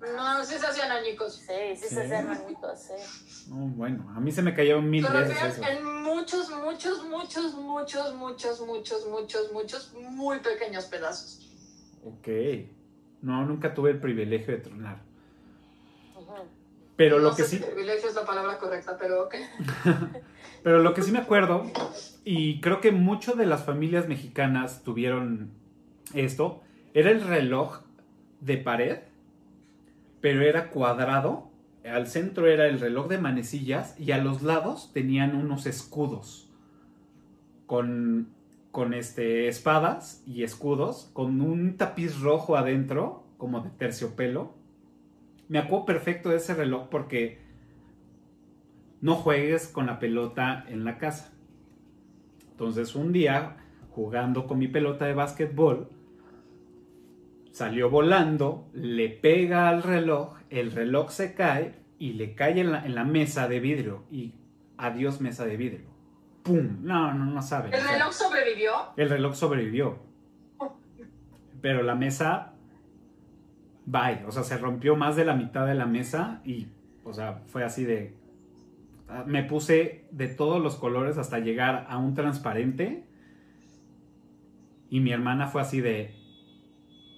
No, 0.01 0.45
sí 0.45 0.59
se 0.59 0.67
hacían 0.67 0.91
añicos. 0.91 1.35
Sí, 1.37 1.77
sí, 1.77 1.89
Sí. 1.89 1.95
se 1.95 2.03
hacían 2.03 2.27
bonitos, 2.43 2.79
sí. 2.81 3.49
No, 3.51 3.69
bueno, 3.69 4.11
a 4.17 4.21
mí 4.21 4.33
se 4.33 4.43
me 4.43 4.53
cayeron 4.53 4.89
mil 4.91 5.07
Pero 5.07 5.21
veces 5.21 5.59
eso. 5.59 5.63
en 5.65 6.03
muchos, 6.03 6.51
muchos, 6.51 7.05
muchos, 7.05 7.55
muchos, 7.55 8.15
muchos, 8.17 8.61
muchos, 8.67 9.07
muchos, 9.07 9.53
muchos, 9.53 9.95
muy 9.95 10.41
pequeños 10.41 10.87
pedazos. 10.87 11.49
Ok. 12.05 12.29
No, 13.21 13.45
nunca 13.47 13.73
tuve 13.75 13.91
el 13.93 14.01
privilegio 14.01 14.55
de 14.57 14.61
tronar. 14.61 15.03
Pero 17.03 17.19
no 17.19 17.31
lo 17.31 17.35
que 17.35 17.43
sé 17.43 17.49
sí, 17.49 17.57
si 17.59 17.65
privilegio 17.65 18.09
es 18.09 18.15
la 18.15 18.25
palabra 18.25 18.59
correcta, 18.59 18.97
pero 18.97 19.25
ok. 19.25 19.35
pero 20.63 20.79
lo 20.79 20.95
que 20.95 21.03
sí 21.03 21.11
me 21.11 21.19
acuerdo, 21.19 21.65
y 22.25 22.61
creo 22.61 22.81
que 22.81 22.93
muchas 22.93 23.37
de 23.37 23.45
las 23.45 23.65
familias 23.65 24.07
mexicanas 24.07 24.85
tuvieron 24.85 25.51
esto, 26.15 26.63
era 26.95 27.11
el 27.11 27.23
reloj 27.23 27.81
de 28.41 28.57
pared, 28.57 28.99
pero 30.21 30.43
era 30.43 30.71
cuadrado. 30.71 31.51
Al 31.85 32.07
centro 32.07 32.47
era 32.47 32.69
el 32.69 32.79
reloj 32.79 33.09
de 33.09 33.19
manecillas 33.19 33.99
y 33.99 34.13
a 34.13 34.19
los 34.19 34.43
lados 34.43 34.93
tenían 34.95 35.35
unos 35.35 35.67
escudos 35.67 36.49
con, 37.67 38.29
con 38.71 38.95
este, 38.95 39.49
espadas 39.49 40.23
y 40.25 40.45
escudos, 40.45 41.11
con 41.15 41.41
un 41.41 41.77
tapiz 41.77 42.21
rojo 42.21 42.57
adentro, 42.57 43.25
como 43.39 43.61
de 43.63 43.71
terciopelo. 43.71 44.62
Me 45.53 45.59
acuerdo 45.59 45.85
perfecto 45.85 46.31
de 46.31 46.37
ese 46.37 46.55
reloj 46.55 46.89
porque 46.89 47.39
no 49.03 49.17
juegues 49.17 49.69
con 49.69 49.85
la 49.85 49.99
pelota 49.99 50.65
en 50.67 50.83
la 50.83 50.97
casa. 50.97 51.31
Entonces 52.53 52.95
un 52.95 53.13
día, 53.13 53.59
jugando 53.91 54.47
con 54.47 54.59
mi 54.59 54.67
pelota 54.69 55.05
de 55.05 55.13
básquetbol, 55.13 55.91
salió 57.51 57.91
volando, 57.91 58.71
le 58.73 59.11
pega 59.11 59.69
al 59.69 59.83
reloj, 59.83 60.39
el 60.49 60.73
reloj 60.73 61.11
se 61.11 61.35
cae 61.35 61.75
y 61.99 62.15
le 62.15 62.35
cae 62.35 62.59
en 62.59 62.73
la, 62.73 62.87
en 62.87 62.95
la 62.95 63.05
mesa 63.05 63.47
de 63.47 63.61
vidrio. 63.61 64.05
Y 64.11 64.33
adiós 64.79 65.21
mesa 65.21 65.45
de 65.45 65.59
vidrio. 65.59 65.91
¡Pum! 66.45 66.79
No, 66.81 67.13
no, 67.13 67.27
no 67.27 67.43
saben. 67.43 67.75
¿El 67.75 67.87
reloj 67.87 68.11
sobrevivió? 68.15 68.73
el 68.97 69.11
reloj 69.11 69.35
sobrevivió. 69.35 69.99
Pero 71.61 71.83
la 71.83 71.95
mesa, 71.95 72.52
bye. 73.87 74.25
O 74.27 74.33
sea, 74.33 74.43
se 74.43 74.59
rompió 74.59 74.97
más 74.97 75.17
de 75.17 75.25
la 75.25 75.35
mitad 75.35 75.67
de 75.67 75.75
la 75.75 75.87
mesa 75.87 76.41
y, 76.45 76.69
o 77.05 77.13
sea, 77.13 77.43
fue 77.47 77.65
así 77.65 77.85
de... 77.85 78.15
ah, 79.09 79.25
Me 79.27 79.43
puse 79.45 80.07
de 80.11 80.29
todos 80.29 80.63
los 80.63 80.77
colores 80.77 81.19
hasta 81.19 81.39
llegar 81.39 81.87
a 81.89 81.99
un 81.99 82.15
transparente. 82.15 83.05
Y 84.91 85.01
mi 85.01 85.13
hermana 85.13 85.47
fue 85.49 85.63
así 85.63 85.81
de... 85.81 86.15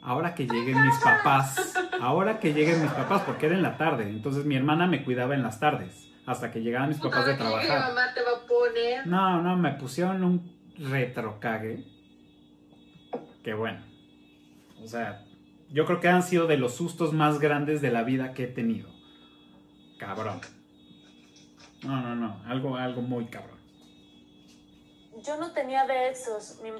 Ahora 0.02 0.34
que 0.34 0.46
lleguen 0.46 0.80
mis 0.82 0.98
papás. 0.98 1.74
Ahora 2.00 2.38
que 2.38 2.52
lleguen 2.52 2.82
mis 2.82 2.90
papás, 2.92 3.22
porque 3.22 3.46
era 3.46 3.54
en 3.56 3.62
la 3.62 3.76
tarde. 3.78 4.08
Entonces 4.08 4.44
mi 4.44 4.54
hermana 4.54 4.86
me 4.86 5.02
cuidaba 5.02 5.34
en 5.34 5.42
las 5.42 5.58
tardes. 5.60 6.08
Hasta 6.26 6.50
que 6.50 6.60
llegaban 6.62 6.90
mis 6.90 6.98
papás 7.00 7.26
de 7.26 7.34
trabajar. 7.34 7.88
mamá 7.88 8.14
te 8.14 8.20
va 8.22 8.38
a 8.38 8.46
poner. 8.46 9.06
No, 9.06 9.42
no, 9.42 9.56
me 9.56 9.72
pusieron 9.72 10.22
un 10.24 10.54
retrocague. 10.78 11.84
Que 13.42 13.54
bueno. 13.54 13.80
O 14.82 14.86
sea, 14.86 15.24
yo 15.70 15.86
creo 15.86 16.00
que 16.00 16.08
han 16.08 16.22
sido 16.22 16.46
de 16.46 16.56
los 16.56 16.74
sustos 16.74 17.12
más 17.12 17.38
grandes 17.38 17.80
de 17.80 17.90
la 17.90 18.02
vida 18.02 18.32
que 18.34 18.44
he 18.44 18.48
tenido. 18.48 18.88
Cabrón. 19.98 20.40
No, 21.82 22.00
no, 22.00 22.14
no. 22.14 22.42
Algo, 22.46 22.76
algo 22.76 23.02
muy 23.02 23.26
cabrón. 23.26 23.58
Yo 25.24 25.36
no 25.38 25.52
tenía 25.52 25.86
de 25.86 26.10
esos. 26.10 26.60
Mi, 26.62 26.70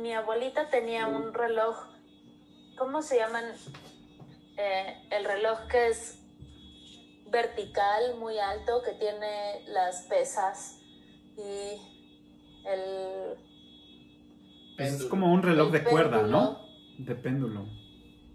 mi 0.00 0.12
abuelita 0.12 0.68
tenía 0.68 1.06
un 1.06 1.32
reloj. 1.32 1.76
¿Cómo 2.76 3.02
se 3.02 3.16
llaman? 3.16 3.44
eh, 4.58 4.94
el 5.10 5.24
reloj 5.24 5.66
que 5.70 5.88
es 5.88 6.18
vertical, 7.30 8.16
muy 8.18 8.38
alto, 8.38 8.82
que 8.84 8.92
tiene 8.92 9.64
las 9.68 10.02
pesas 10.02 10.80
y 11.36 11.80
el... 12.66 13.38
Pues 14.76 14.92
es 14.94 15.04
como 15.04 15.32
un 15.32 15.42
reloj 15.42 15.68
el 15.68 15.72
de 15.72 15.84
cuerda. 15.84 16.22
¿no? 16.22 16.60
De 16.98 17.14
péndulo. 17.14 17.66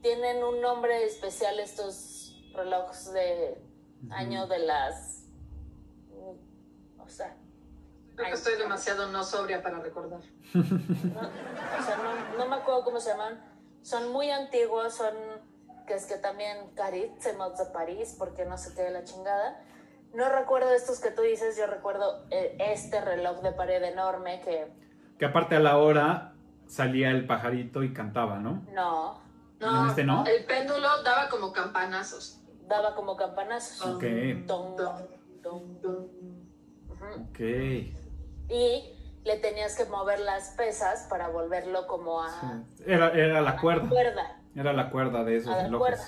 Tienen 0.04 0.44
un 0.44 0.62
nombre 0.62 1.06
especial 1.06 1.60
estos 1.60 2.40
relojes 2.54 3.12
de 3.12 3.58
año 4.12 4.46
de 4.46 4.60
las... 4.60 5.24
O 7.00 7.10
sea, 7.10 7.36
Creo 8.16 8.28
que 8.28 8.34
estoy 8.34 8.58
demasiado 8.58 9.08
no 9.12 9.24
sobria 9.24 9.64
para 9.64 9.80
recordar. 9.80 10.20
no, 10.54 10.62
o 10.62 11.84
sea, 11.84 11.98
no, 11.98 12.38
no 12.38 12.48
me 12.48 12.58
acuerdo 12.58 12.84
cómo 12.84 13.00
se 13.00 13.10
llaman. 13.10 13.42
Son 13.82 14.12
muy 14.12 14.30
antiguos, 14.30 14.94
son 14.94 15.16
que 15.86 15.96
es 15.96 16.06
que 16.06 16.16
también 16.18 16.58
Carit 16.76 17.18
se 17.20 17.34
de 17.34 17.66
París, 17.74 18.16
porque 18.18 18.46
no 18.46 18.58
se 18.58 18.74
quede 18.74 18.92
la 18.92 19.04
chingada. 19.04 19.62
No 20.14 20.30
recuerdo 20.30 20.72
estos 20.74 21.00
que 21.00 21.12
tú 21.12 21.22
dices, 21.22 21.58
yo 21.58 21.66
recuerdo 21.66 22.26
eh, 22.30 22.56
este 22.60 23.02
reloj 23.02 23.42
de 23.42 23.52
pared 23.52 23.84
enorme 23.84 24.42
que 24.42 24.68
Que 25.18 25.26
aparte 25.26 25.56
a 25.56 25.60
la 25.60 25.78
hora 25.78 26.34
salía 26.68 27.10
el 27.10 27.26
pajarito 27.26 27.84
y 27.84 27.94
cantaba, 27.94 28.38
¿no? 28.40 28.64
no, 28.74 29.20
¿En 29.70 29.90
este 29.90 30.04
no? 30.04 30.26
El 30.26 30.46
péndulo 30.46 31.04
daba 31.04 31.30
como 31.30 31.52
campanazos. 31.54 32.40
daba 32.68 32.96
como 32.96 33.16
campanazos. 33.16 33.86
Ok. 33.96 34.04
Don, 34.46 34.76
don. 34.76 35.08
Ok. 37.30 37.40
Y 38.50 38.94
le 39.24 39.38
tenías 39.40 39.76
que 39.78 39.86
mover 39.86 40.20
las 40.20 40.50
pesas 40.52 41.08
para 41.10 41.30
volverlo 41.30 41.88
como 41.88 42.22
a 42.22 42.30
Sí. 42.78 42.84
Era, 42.86 43.12
era 43.12 43.42
la 43.42 43.52
a 43.52 43.58
cuerda. 43.62 43.90
cuerda. 43.90 44.42
Era 44.56 44.74
la 44.74 44.90
cuerda 44.92 45.24
de 45.24 45.38
esos 45.38 45.54
A 45.54 45.68
la 45.68 45.78
cuerda. 45.78 46.04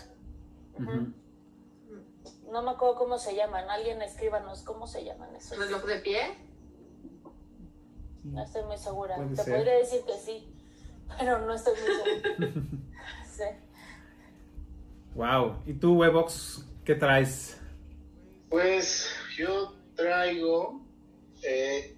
No 2.51 2.61
me 2.61 2.71
acuerdo 2.71 2.95
cómo 2.95 3.17
se 3.17 3.35
llaman. 3.35 3.69
Alguien 3.69 4.01
escríbanos 4.01 4.61
cómo 4.63 4.87
se 4.87 5.03
llaman 5.03 5.35
esos. 5.35 5.57
¿Reloj 5.57 5.83
de 5.85 5.97
pie? 5.99 6.21
No 8.23 8.41
estoy 8.43 8.63
muy 8.63 8.77
segura. 8.77 9.15
Puede 9.17 9.35
Te 9.35 9.43
ser. 9.43 9.55
podría 9.55 9.73
decir 9.75 10.01
que 10.05 10.13
sí, 10.13 10.55
pero 11.19 11.39
no 11.39 11.53
estoy 11.53 11.73
muy 11.73 11.95
segura. 12.37 12.61
sí. 13.37 13.43
Wow. 15.15 15.61
¿Y 15.65 15.73
tú, 15.73 15.97
Webox, 15.97 16.65
qué 16.83 16.95
traes? 16.95 17.57
Pues 18.49 19.09
yo 19.37 19.75
traigo, 19.95 20.81
eh, 21.41 21.95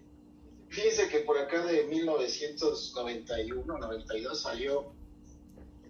fíjense 0.70 1.10
que 1.10 1.20
por 1.20 1.38
acá 1.38 1.66
de 1.66 1.86
1991, 1.86 3.78
92 3.78 4.42
salió 4.42 4.92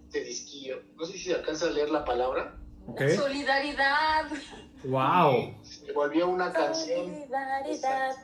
este 0.05 0.21
disquillo. 0.21 0.81
No 0.95 1.05
sé 1.05 1.13
si 1.13 1.25
se 1.25 1.35
alcanza 1.35 1.67
a 1.67 1.71
leer 1.71 1.89
la 1.89 2.05
palabra. 2.05 2.57
Ok. 2.87 3.01
Solidaridad. 3.15 4.29
Wow. 4.85 5.55
Se 5.63 5.91
volvió 5.91 6.29
una 6.29 6.53
canción. 6.53 7.05
Solidaridad. 7.05 8.15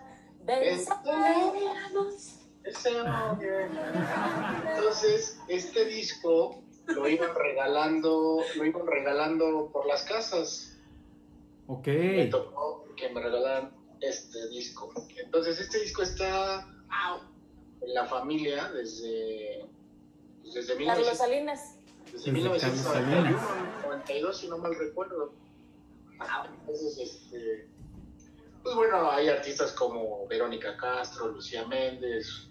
hombre. 3.31 3.67
Entonces, 4.75 5.39
este 5.49 5.85
disco 5.85 6.63
lo 6.87 7.07
iban 7.07 7.33
regalando, 7.35 8.41
lo 8.55 8.65
iban 8.65 8.87
regalando 8.87 9.69
por 9.71 9.85
las 9.85 10.03
casas. 10.03 10.77
Ok. 11.67 11.87
Me 11.87 12.27
tocó 12.27 12.85
que 12.95 13.09
me 13.09 13.21
regalaran 13.21 13.71
este 14.01 14.49
disco. 14.49 14.91
Entonces, 15.17 15.59
este 15.59 15.79
disco 15.79 16.03
está 16.03 16.67
en 17.81 17.93
la 17.93 18.05
familia 18.05 18.69
desde, 18.71 19.65
pues, 20.41 20.53
desde, 20.53 20.85
Carlos 20.85 21.07
1900 21.07 21.17
Salinas. 21.17 21.75
desde 22.11 22.31
Desde 22.31 22.31
Carlos 22.31 22.63
1991, 22.63 23.39
Salinas. 23.39 23.83
92, 23.83 24.37
si 24.37 24.47
no 24.49 24.57
mal 24.57 24.75
recuerdo. 24.75 25.33
Entonces, 26.59 26.97
este, 26.99 27.67
pues 28.61 28.75
bueno, 28.75 29.11
hay 29.11 29.27
artistas 29.27 29.73
como 29.73 30.25
Verónica 30.27 30.77
Castro, 30.77 31.27
Lucía 31.27 31.65
Méndez, 31.67 32.49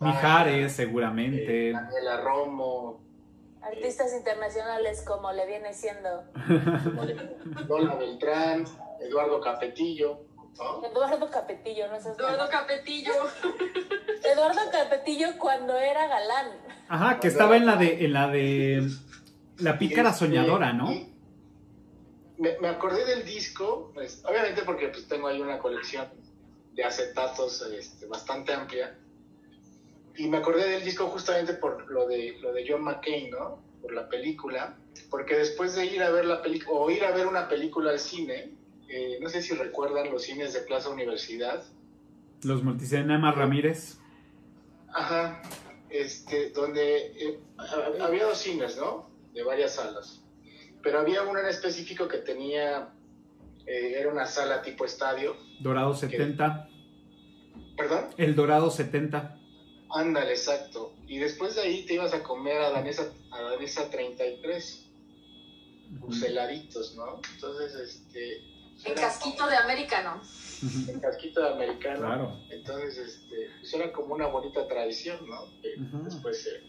Mijares, 0.00 0.72
eh, 0.72 0.74
seguramente. 0.74 1.72
Daniela 1.72 2.20
Romo, 2.20 3.00
Artistas 3.62 4.12
internacionales 4.14 5.02
como 5.06 5.32
le 5.32 5.46
viene 5.46 5.72
siendo 5.74 6.24
Lola 7.68 7.94
Beltrán, 7.96 8.64
Eduardo 9.00 9.40
Capetillo, 9.40 10.20
¿no? 10.58 10.84
Eduardo 10.84 11.30
Capetillo, 11.30 11.88
¿no 11.88 11.96
es 11.96 12.06
Eduardo 12.06 12.48
Capetillo. 12.48 13.12
Eduardo 14.32 14.60
Capetillo 14.70 15.38
cuando 15.38 15.76
era 15.76 16.06
galán. 16.06 16.52
Ajá, 16.88 17.20
que 17.20 17.28
estaba 17.28 17.56
en 17.56 17.66
la 17.66 17.76
de, 17.76 18.04
en 18.04 18.12
la 18.12 18.28
de 18.28 18.88
la 19.58 19.78
pícara 19.78 20.12
soñadora, 20.12 20.72
¿no? 20.72 20.90
Me, 22.38 22.58
me 22.60 22.68
acordé 22.68 23.04
del 23.04 23.24
disco, 23.24 23.90
pues, 23.94 24.22
obviamente 24.24 24.62
porque 24.62 24.88
pues, 24.88 25.08
tengo 25.08 25.26
ahí 25.26 25.40
una 25.40 25.58
colección 25.58 26.08
de 26.74 26.84
acetatos 26.84 27.62
este, 27.62 28.06
bastante 28.06 28.54
amplia. 28.54 28.96
Y 30.18 30.28
me 30.28 30.38
acordé 30.38 30.68
del 30.68 30.84
disco 30.84 31.06
justamente 31.06 31.54
por 31.54 31.90
lo 31.90 32.06
de, 32.06 32.36
lo 32.42 32.52
de 32.52 32.64
John 32.68 32.82
McCain, 32.82 33.30
¿no? 33.30 33.62
Por 33.80 33.92
la 33.92 34.08
película. 34.08 34.76
Porque 35.10 35.36
después 35.36 35.74
de 35.76 35.86
ir 35.86 36.02
a 36.02 36.10
ver 36.10 36.24
la 36.26 36.42
película, 36.42 36.78
o 36.78 36.90
ir 36.90 37.04
a 37.04 37.12
ver 37.12 37.26
una 37.26 37.48
película 37.48 37.90
al 37.92 38.00
cine, 38.00 38.52
eh, 38.88 39.18
no 39.20 39.28
sé 39.28 39.40
si 39.42 39.54
recuerdan 39.54 40.10
los 40.10 40.22
cines 40.24 40.52
de 40.52 40.60
Plaza 40.60 40.90
Universidad. 40.90 41.62
Los 42.42 42.62
multicinemas 42.64 43.34
Ramírez. 43.36 43.98
Ajá, 44.92 45.40
este, 45.90 46.50
donde 46.50 46.96
eh, 47.16 47.40
ha- 47.58 48.04
había 48.04 48.24
dos 48.24 48.38
cines, 48.38 48.76
¿no? 48.76 49.08
De 49.34 49.42
varias 49.44 49.76
salas. 49.76 50.22
Pero 50.82 50.98
había 51.00 51.22
uno 51.22 51.38
en 51.38 51.46
específico 51.46 52.08
que 52.08 52.18
tenía, 52.18 52.92
eh, 53.66 53.94
era 53.98 54.10
una 54.10 54.26
sala 54.26 54.62
tipo 54.62 54.84
estadio. 54.84 55.36
Dorado 55.60 55.94
70. 55.94 56.68
¿Perdón? 57.76 58.06
El 58.16 58.34
Dorado 58.34 58.70
70. 58.70 59.37
Ándale, 59.90 60.32
exacto. 60.32 60.92
Y 61.06 61.18
después 61.18 61.54
de 61.54 61.62
ahí 61.62 61.86
te 61.86 61.94
ibas 61.94 62.12
a 62.12 62.22
comer 62.22 62.60
a 62.60 62.70
Danesa, 62.70 63.10
a 63.30 63.42
Danesa 63.42 63.88
33, 63.90 64.86
pues 66.00 66.22
heladitos, 66.22 66.94
¿no? 66.94 67.20
Entonces, 67.34 67.74
este... 67.74 68.36
En 68.84 68.92
era 68.92 69.00
casquito 69.02 69.46
de 69.46 69.56
americano. 69.56 70.22
En 70.88 71.00
casquito 71.00 71.40
de 71.40 71.48
americano. 71.48 72.00
Claro. 72.00 72.40
Entonces, 72.50 72.98
este, 72.98 73.50
pues 73.58 73.74
era 73.74 73.92
como 73.92 74.14
una 74.14 74.26
bonita 74.26 74.68
tradición, 74.68 75.28
¿no? 75.28 75.46
Que. 75.60 75.74
Después 76.04 76.42
se, 76.42 76.62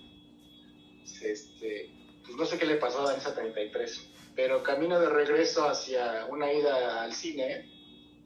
se, 1.05 1.31
este, 1.31 1.91
pues 2.23 2.35
no 2.35 2.45
sé 2.45 2.57
qué 2.57 2.65
le 2.65 2.77
pasó 2.77 3.01
a 3.01 3.11
Danesa 3.11 3.35
33, 3.35 4.07
pero 4.35 4.63
camino 4.63 4.99
de 4.99 5.09
regreso 5.09 5.67
hacia 5.69 6.25
una 6.27 6.51
ida 6.51 7.03
al 7.03 7.13
cine, 7.13 7.69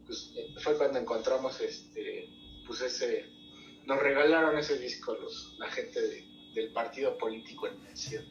pues 0.05 0.33
fue 0.59 0.77
cuando 0.77 1.00
encontramos 1.00 1.59
este, 1.59 2.29
pues 2.65 2.81
ese, 2.81 3.33
nos 3.86 4.00
regalaron 4.00 4.58
ese 4.58 4.78
disco 4.78 5.13
los, 5.16 5.56
la 5.60 5.70
gente 5.70 6.02
de- 6.02 6.25
del 6.54 6.72
partido 6.72 7.18
político 7.18 7.68
en 7.68 7.82
mención. 7.84 8.24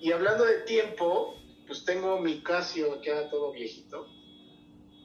Y 0.00 0.12
hablando 0.12 0.44
de 0.44 0.60
tiempo, 0.62 1.36
pues 1.66 1.84
tengo 1.84 2.18
mi 2.20 2.42
Casio 2.42 3.00
ya 3.02 3.28
todo 3.30 3.52
viejito. 3.52 4.06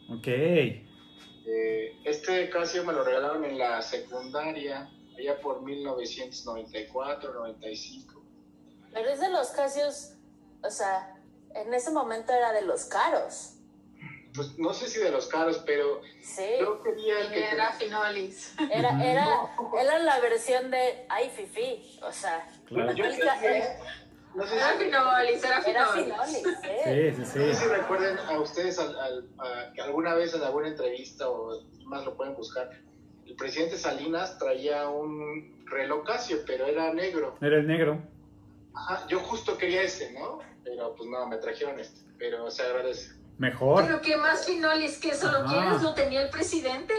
Ok. 0.10 0.28
Eh, 0.28 1.96
este 2.04 2.50
Casio 2.50 2.84
me 2.84 2.92
lo 2.94 3.04
regalaron 3.04 3.46
en 3.46 3.58
la 3.58 3.82
secundaria, 3.82 4.90
allá 5.18 5.40
por 5.40 5.62
1994, 5.62 7.34
95. 7.34 8.22
Pero 8.94 9.10
es 9.10 9.20
de 9.20 9.30
los 9.30 9.50
Casios, 9.50 10.14
o 10.64 10.70
sea, 10.70 11.16
en 11.56 11.74
ese 11.74 11.92
momento 11.92 12.34
era 12.34 12.52
de 12.54 12.64
los 12.66 12.86
caros. 12.86 13.54
Pues 14.38 14.58
no 14.58 14.74
sé 14.74 14.88
si 14.88 15.00
de 15.00 15.10
los 15.10 15.28
caros, 15.28 15.58
pero 15.66 16.02
Sí. 16.22 16.44
yo 16.60 16.82
quería 16.84 17.30
que 17.32 17.50
era 17.52 17.72
Finolis. 17.74 18.54
Era, 18.72 19.04
era, 19.04 19.28
era 19.82 20.00
la 20.00 20.20
versión 20.20 20.72
de 20.72 21.06
Ay 21.10 21.30
Fifi. 21.36 22.00
O 22.04 22.12
sea, 22.12 22.48
Claro. 22.68 22.94
Yo 22.94 23.04
ca- 23.04 23.40
quería- 23.42 23.80
no 24.36 24.46
sé 24.46 24.56
Era 24.56 24.72
si, 24.74 24.78
Finolis, 24.86 25.44
era 25.44 25.60
era 25.66 25.88
Finolis. 25.88 26.44
¿eh? 26.64 27.14
Sí, 27.18 27.26
sí, 27.26 27.40
no 27.40 27.46
sé 27.46 27.54
si 27.56 27.66
recuerden 27.66 28.20
a 28.20 28.40
ustedes 28.40 28.78
al- 28.78 28.98
al- 29.00 29.28
a- 29.40 29.74
que 29.74 29.82
alguna 29.82 30.14
vez 30.14 30.34
en 30.36 30.44
alguna 30.44 30.68
entrevista 30.68 31.28
o 31.30 31.60
más 31.86 32.06
lo 32.06 32.16
pueden 32.16 32.36
buscar. 32.36 32.70
El 33.26 33.36
presidente 33.36 33.78
Salinas 33.78 34.38
traía 34.38 34.88
un 34.88 35.66
reloj 35.66 36.06
Casio, 36.06 36.38
pero 36.46 36.66
era 36.68 36.94
negro. 36.94 37.36
Era 37.42 37.58
el 37.58 37.68
negro. 37.68 38.00
Ajá, 38.76 39.08
yo 39.08 39.20
justo 39.22 39.58
quería 39.58 39.82
ese, 39.82 40.12
¿no? 40.14 40.40
Pero 40.64 40.94
pues 40.96 41.10
no, 41.10 41.26
me 41.28 41.38
trajeron 41.38 41.80
este. 41.80 42.02
Pero 42.20 42.50
se 42.52 42.62
agradece. 42.64 43.17
Mejor. 43.38 43.84
Pero 43.86 44.02
qué 44.02 44.18
más 44.18 44.46
Finolis 44.46 44.98
que 44.98 45.10
eso 45.10 45.32
lo 45.32 45.46
quieres, 45.46 45.82
lo 45.84 45.94
tenía 45.94 46.22
el 46.24 46.30
presidente. 46.30 46.94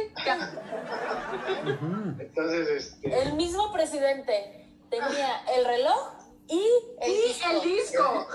Entonces, 2.21 2.69
este. 2.69 3.23
El 3.23 3.33
mismo 3.35 3.73
presidente 3.73 4.69
tenía 4.91 5.43
el 5.57 5.65
reloj 5.65 6.13
y 6.49 6.63
el 7.03 7.11
Y 7.11 7.23
disco. 7.29 7.51
el 7.51 7.61
disco. 7.63 8.29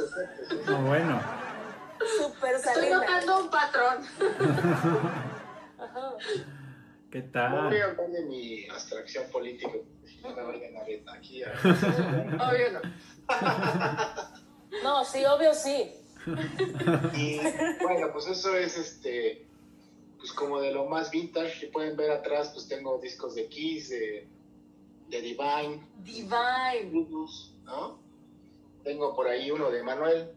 No, 0.68 0.82
bueno. 0.84 1.22
Super 2.22 2.56
Estoy 2.56 2.90
notando 2.90 3.40
un 3.40 3.50
patrón. 3.50 4.04
Ajá. 5.80 6.14
¿Qué 7.12 7.22
No 7.22 7.32
tal? 7.32 7.70
voy 7.70 7.80
a 7.80 7.86
hablar 7.86 8.08
de 8.10 8.26
mi 8.26 8.68
abstracción 8.70 9.30
política, 9.32 9.72
no 10.24 10.30
me 10.36 10.44
vayan 10.44 10.76
a 10.78 10.84
ver 10.84 11.04
aquí. 11.10 11.44
a- 11.44 11.52
Obvio 12.50 12.72
no. 12.74 12.82
No, 14.84 15.06
sí, 15.06 15.24
obvio 15.26 15.54
sí. 15.54 15.94
Y 17.16 17.40
bueno, 17.82 18.12
pues 18.14 18.28
eso 18.28 18.56
es 18.56 18.78
este, 18.78 19.46
pues 20.18 20.32
como 20.34 20.60
de 20.62 20.72
lo 20.72 20.86
más 20.86 21.12
vintage 21.12 21.60
que 21.60 21.68
pueden 21.68 21.98
ver 21.98 22.12
atrás, 22.12 22.52
pues 22.54 22.68
tengo 22.68 22.98
discos 23.00 23.36
de 23.36 23.48
Kiss, 23.48 23.90
de, 23.90 24.28
de 25.10 25.22
Divine, 25.22 25.86
Divine. 26.04 26.90
Blues, 26.90 27.54
¿no? 27.66 28.00
Tengo 28.84 29.16
por 29.16 29.28
ahí 29.28 29.52
uno 29.52 29.70
de 29.70 29.84
Manuel, 29.84 30.32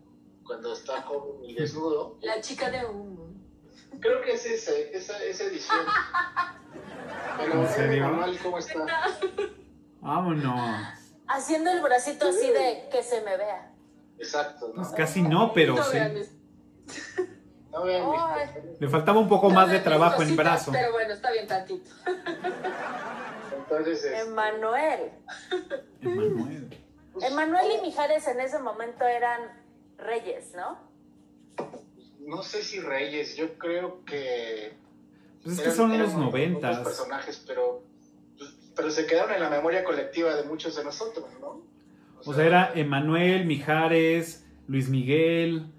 cuando 0.44 0.72
está 0.72 1.02
joven 1.02 1.44
y 1.44 1.54
desnudo. 1.54 2.16
La 2.20 2.40
chica 2.40 2.70
de 2.70 2.84
humo. 2.84 3.26
Creo 4.00 4.22
que 4.22 4.32
es 4.32 4.46
ese, 4.46 4.96
esa, 4.96 5.22
esa 5.22 5.44
edición. 5.44 5.80
Pero, 7.38 7.62
¿En 7.62 7.68
serio? 7.68 8.08
Manuel, 8.08 8.38
¿cómo 8.42 8.58
está? 8.58 8.84
Vámonos. 10.00 10.60
Haciendo 11.28 11.70
el 11.70 11.80
bracito 11.80 12.28
así 12.28 12.48
de 12.50 12.88
que 12.90 13.02
se 13.02 13.20
me 13.22 13.36
vea. 13.36 13.72
Exacto, 14.18 14.68
¿no? 14.68 14.74
Pues 14.82 14.88
casi 14.88 15.22
no, 15.22 15.52
pero 15.52 15.74
No 15.74 15.82
sí. 15.84 15.92
vean 15.94 16.14
mis- 16.14 16.32
No 17.70 17.84
vean 17.84 18.10
mis- 18.10 18.20
Ay. 18.20 18.76
Le 18.80 18.88
faltaba 18.88 19.18
un 19.20 19.28
poco 19.28 19.50
más 19.50 19.70
de 19.70 19.80
trabajo 19.80 20.22
en 20.22 20.28
cositas, 20.28 20.36
brazo. 20.44 20.72
Pero 20.72 20.92
bueno, 20.92 21.12
está 21.12 21.30
bien 21.32 21.46
tantito. 21.46 21.90
Entonces, 23.58 24.04
este, 24.04 24.20
Emanuel. 24.20 25.10
Emanuel. 26.00 26.68
pues, 27.12 27.24
Emanuel 27.30 27.66
y 27.78 27.82
Mijares 27.82 28.26
en 28.28 28.40
ese 28.40 28.58
momento 28.58 29.04
eran 29.04 29.40
reyes, 29.98 30.52
¿no? 30.54 30.84
no 32.20 32.42
sé 32.42 32.62
si 32.64 32.80
Reyes, 32.80 33.36
yo 33.36 33.56
creo 33.56 34.04
que 34.04 34.76
Pues 35.44 35.54
es 35.54 35.60
que 35.60 35.64
eran- 35.66 35.76
son 35.76 35.92
eran 35.92 36.06
los 36.06 36.14
noventas. 36.14 36.78
personajes, 36.80 37.40
pero, 37.46 37.84
pues, 38.36 38.50
pero 38.74 38.90
se 38.90 39.06
quedaron 39.06 39.32
en 39.32 39.40
la 39.42 39.48
memoria 39.48 39.84
colectiva 39.84 40.34
de 40.34 40.42
muchos 40.42 40.74
de 40.74 40.82
nosotros, 40.82 41.24
¿no? 41.40 41.62
O 42.26 42.34
sea, 42.34 42.44
era 42.44 42.72
Emanuel, 42.74 43.46
Mijares, 43.46 44.44
Luis 44.66 44.88
Miguel. 44.88 45.72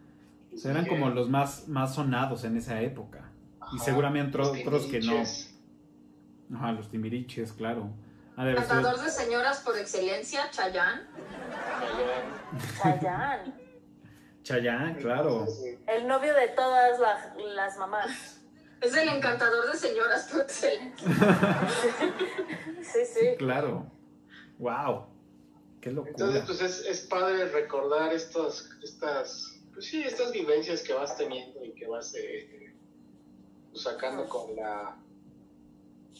O 0.53 0.57
sea, 0.57 0.71
eran 0.71 0.85
como 0.87 1.09
los 1.09 1.29
más, 1.29 1.67
más 1.67 1.93
sonados 1.95 2.43
en 2.43 2.57
esa 2.57 2.81
época. 2.81 3.29
Y 3.73 3.79
seguramente 3.79 4.37
otros 4.39 4.85
que 4.85 5.01
no. 5.01 5.23
Ajá, 6.57 6.71
los 6.71 6.89
timbiriches, 6.89 7.51
claro. 7.53 7.89
Cantador 8.35 8.99
de 9.03 9.09
señoras 9.11 9.59
por 9.61 9.77
excelencia, 9.77 10.49
Chayanne. 10.51 11.01
Chayanne. 11.81 12.33
Chayanne. 12.81 13.53
Chayán, 14.43 14.95
claro. 14.95 15.45
El 15.87 16.07
novio 16.07 16.33
de 16.33 16.47
todas 16.49 16.99
la- 16.99 17.35
las 17.55 17.77
mamás. 17.77 18.39
Es 18.79 18.95
el 18.95 19.09
encantador 19.09 19.71
de 19.71 19.77
señoras 19.77 20.29
por 20.31 20.41
excelencia. 20.41 21.07
Sí, 22.81 22.99
sí. 23.05 23.27
Claro. 23.37 23.91
Wow. 24.59 25.07
Qué 25.87 25.93
locura. 25.93 26.11
Entonces, 26.11 26.43
pues 26.45 26.61
es, 26.61 26.85
es 26.85 27.07
padre 27.07 27.45
recordar 27.45 28.13
estos, 28.13 28.69
estas, 28.83 29.57
pues 29.73 29.85
sí, 29.85 30.03
estas 30.03 30.33
vivencias 30.33 30.81
que 30.81 30.91
vas 30.91 31.15
teniendo 31.17 31.63
y 31.63 31.71
que 31.71 31.87
vas 31.87 32.13
eh, 32.15 32.73
pues, 33.71 33.83
sacando 33.83 34.27
con 34.27 34.53
la, 34.57 34.97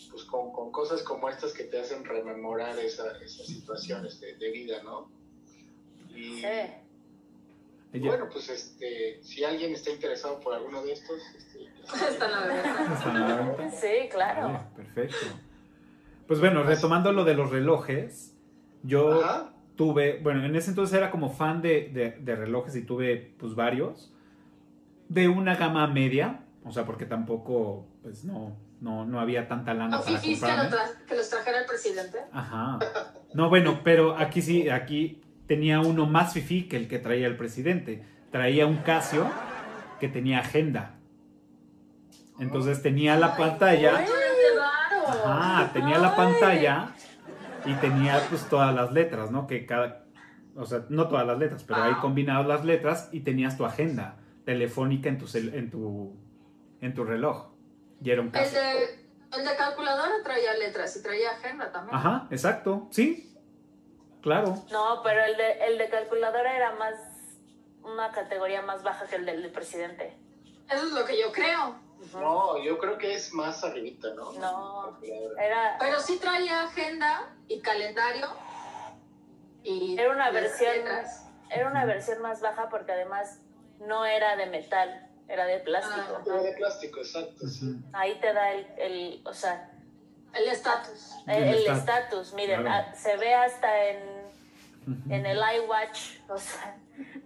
pues 0.10 0.24
con, 0.24 0.54
con 0.54 0.72
cosas 0.72 1.04
como 1.04 1.28
estas 1.28 1.52
que 1.52 1.66
te 1.66 1.80
hacen 1.80 2.06
rememorar 2.06 2.80
esa, 2.80 3.18
esas 3.18 3.46
situaciones 3.46 4.22
de, 4.22 4.38
de 4.38 4.52
vida, 4.52 4.82
¿no? 4.84 5.12
Y 6.16 6.42
Sí. 6.42 6.48
Bueno, 8.00 8.30
pues 8.32 8.50
este, 8.50 9.22
si 9.24 9.44
alguien 9.44 9.74
está 9.74 9.90
interesado 9.90 10.40
por 10.40 10.54
alguno 10.54 10.84
de 10.84 10.94
estos, 10.94 11.20
este, 11.36 11.68
Está 12.10 12.26
en 12.26 12.32
la 12.32 12.40
verdad. 12.42 12.94
Está 12.94 13.10
en 13.10 13.20
la 13.20 13.36
venta. 13.38 13.72
Sí, 13.72 14.10
claro. 14.10 14.42
Vale, 14.44 14.60
perfecto. 14.76 15.26
Pues 16.28 16.40
bueno, 16.40 16.64
retomando 16.64 17.12
lo 17.12 17.24
de 17.24 17.34
los 17.34 17.50
relojes, 17.50 18.34
yo 18.84 19.24
Ajá. 19.24 19.57
Tuve, 19.78 20.20
bueno, 20.22 20.44
en 20.44 20.56
ese 20.56 20.72
entonces 20.72 20.98
era 20.98 21.10
como 21.12 21.30
fan 21.30 21.62
de, 21.62 21.90
de- 21.94 22.12
de 22.20 22.36
relojes 22.36 22.76
y 22.76 22.82
tuve 22.82 23.34
pues 23.40 23.56
varios, 23.56 24.12
de 25.08 25.30
una 25.30 25.56
gama 25.56 25.88
media, 25.88 26.42
o 26.66 26.72
sea, 26.72 26.84
porque 26.86 27.06
tampoco, 27.06 27.88
pues 28.04 28.26
no, 28.26 28.58
no, 28.82 29.06
no 29.06 29.20
había 29.22 29.48
tanta 29.48 29.74
lana 29.74 29.98
¿No 29.98 30.04
para 30.04 30.18
fifís 30.18 30.42
que, 30.44 30.48
lo 31.10 31.16
los 31.18 31.30
trajera 31.30 31.60
el 31.62 31.66
presidente? 31.66 32.18
Ajá. 32.34 32.80
No, 33.34 33.48
bueno, 33.50 33.80
pero 33.84 34.18
aquí 34.18 34.42
sí, 34.42 34.68
aquí 34.68 35.22
tenía 35.48 35.80
uno 35.80 36.06
más 36.06 36.34
fifí 36.34 36.68
que 36.68 36.76
el 36.76 36.88
que 36.90 37.00
traía 37.00 37.28
el 37.28 37.38
presidente. 37.38 38.04
Traía 38.32 38.66
un 38.66 38.78
Casio 38.78 39.26
que 40.00 40.10
tenía 40.10 40.40
agenda. 40.40 40.96
Entonces 42.40 42.82
tenía 42.82 43.16
la 43.16 43.38
pantalla. 43.38 44.06
Ajá, 45.08 45.72
tenía 45.74 45.98
la 46.00 46.16
pantalla 46.16 46.92
y 47.68 47.74
tenía 47.76 48.22
pues 48.30 48.48
todas 48.50 48.74
las 48.74 48.92
letras, 48.92 49.32
¿no? 49.32 49.46
Que 49.48 49.66
cada, 49.66 50.06
o 50.56 50.66
sea, 50.66 50.86
no 50.90 51.08
todas 51.08 51.26
las 51.28 51.38
letras, 51.38 51.64
pero 51.64 51.84
ahí 51.84 51.94
Ah. 51.96 52.02
combinadas 52.02 52.48
las 52.48 52.66
letras 52.66 53.10
y 53.12 53.20
tenías 53.22 53.58
tu 53.58 53.66
agenda 53.66 54.16
telefónica 54.46 55.10
en 55.10 55.18
tu, 55.18 55.26
cel- 55.26 55.54
en 55.54 55.70
tu, 55.70 56.16
en 56.82 56.94
tu 56.94 57.04
reloj. 57.04 57.50
Y 58.02 58.10
era 58.12 58.22
un 58.22 58.28
El 58.28 58.52
de, 58.52 58.84
el 59.38 59.46
de 59.46 59.56
calculadora 59.58 60.14
traía 60.24 60.54
letras 60.56 60.96
y 60.96 61.04
traía 61.04 61.32
agenda 61.32 61.72
también. 61.72 61.96
Ajá, 61.98 62.28
exacto, 62.32 62.88
sí, 62.92 63.36
claro. 64.22 64.56
No, 64.72 65.02
pero 65.04 65.24
el 65.26 65.36
de, 65.38 65.52
el 65.68 65.78
de 65.78 65.90
calculadora 65.90 66.56
era 66.56 66.76
más 66.76 66.94
una 67.84 68.12
categoría 68.12 68.62
más 68.62 68.84
baja 68.84 69.06
que 69.08 69.16
el 69.18 69.26
del 69.26 69.50
presidente. 69.52 70.18
Eso 70.70 70.86
es 70.88 70.92
lo 70.94 71.06
que 71.06 71.20
yo 71.20 71.32
creo. 71.32 71.76
No, 72.14 72.58
yo 72.64 72.78
creo 72.78 72.98
que 72.98 73.14
es 73.14 73.34
más 73.34 73.64
arribita, 73.64 74.14
¿no? 74.14 74.32
No. 74.34 74.98
Era, 75.02 75.78
Pero 75.80 76.00
sí 76.00 76.18
traía 76.20 76.64
agenda 76.64 77.30
y 77.48 77.60
calendario. 77.62 78.28
Y 79.64 79.98
era 80.00 80.12
una 80.12 80.32
versión 80.32 80.74
letras. 80.76 81.26
era 81.50 81.68
una 81.70 81.86
versión 81.86 82.22
más 82.22 82.40
baja 82.42 82.70
porque 82.70 82.92
además 82.94 83.40
no 83.80 84.06
era 84.06 84.36
de 84.36 84.46
metal, 84.46 85.10
era 85.28 85.46
de 85.46 85.60
plástico. 85.60 86.22
Era 86.26 86.42
de 86.42 86.54
plástico, 86.54 87.00
exacto. 87.00 87.48
sí. 87.48 87.76
Ahí 87.94 88.20
te 88.22 88.32
da 88.34 88.52
el, 88.54 88.68
el 88.78 89.22
o 89.26 89.34
sea, 89.34 89.70
El 90.34 90.48
estatus. 90.48 91.12
el 91.28 91.68
estatus. 91.68 92.34
Miren, 92.34 92.62
Claro. 92.62 92.86
ah, 92.92 92.96
se 92.96 93.18
ve 93.18 93.34
hasta 93.34 93.86
en, 93.90 94.00
en 95.10 95.26
el 95.26 95.38
iWatch. 95.58 96.20
O 96.30 96.38
sea, 96.38 96.78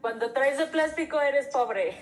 cuando 0.02 0.32
traes 0.34 0.58
de 0.58 0.66
plástico 0.68 1.20
eres 1.22 1.48
pobre. 1.48 2.02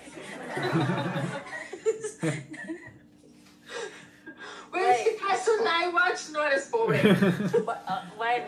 Güey. 4.70 5.04
si 5.04 5.16
traes 5.16 5.48
un 5.48 5.66
iWatch, 5.90 6.28
no 6.30 6.44
eres 6.44 6.66
pobre. 6.66 7.02
Bu- 7.02 8.16
Bueno, 8.16 8.46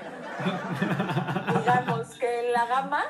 digamos 1.58 2.08
que 2.14 2.46
en 2.46 2.52
la 2.52 2.66
gama 2.66 3.04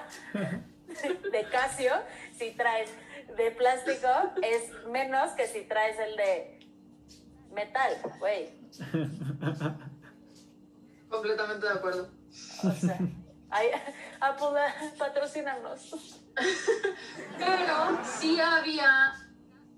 de 1.31 1.45
Casio, 1.51 1.93
si 2.37 2.53
traes 2.53 2.91
de 3.37 3.51
plástico, 3.51 4.09
es 4.43 4.71
menos 4.88 5.33
que 5.33 5.47
si 5.47 5.62
traes 5.62 5.99
el 5.99 6.17
de 6.17 6.61
metal, 7.53 7.97
güey. 8.19 8.51
Completamente 11.11 11.67
de 11.67 11.73
acuerdo. 11.73 12.09
O 12.65 12.71
sea, 12.73 12.99
ay, 13.51 13.67
Apple, 14.21 14.95
patrocínanos. 14.99 16.19
Pero 17.38 17.99
sí 18.05 18.41
había 18.41 19.12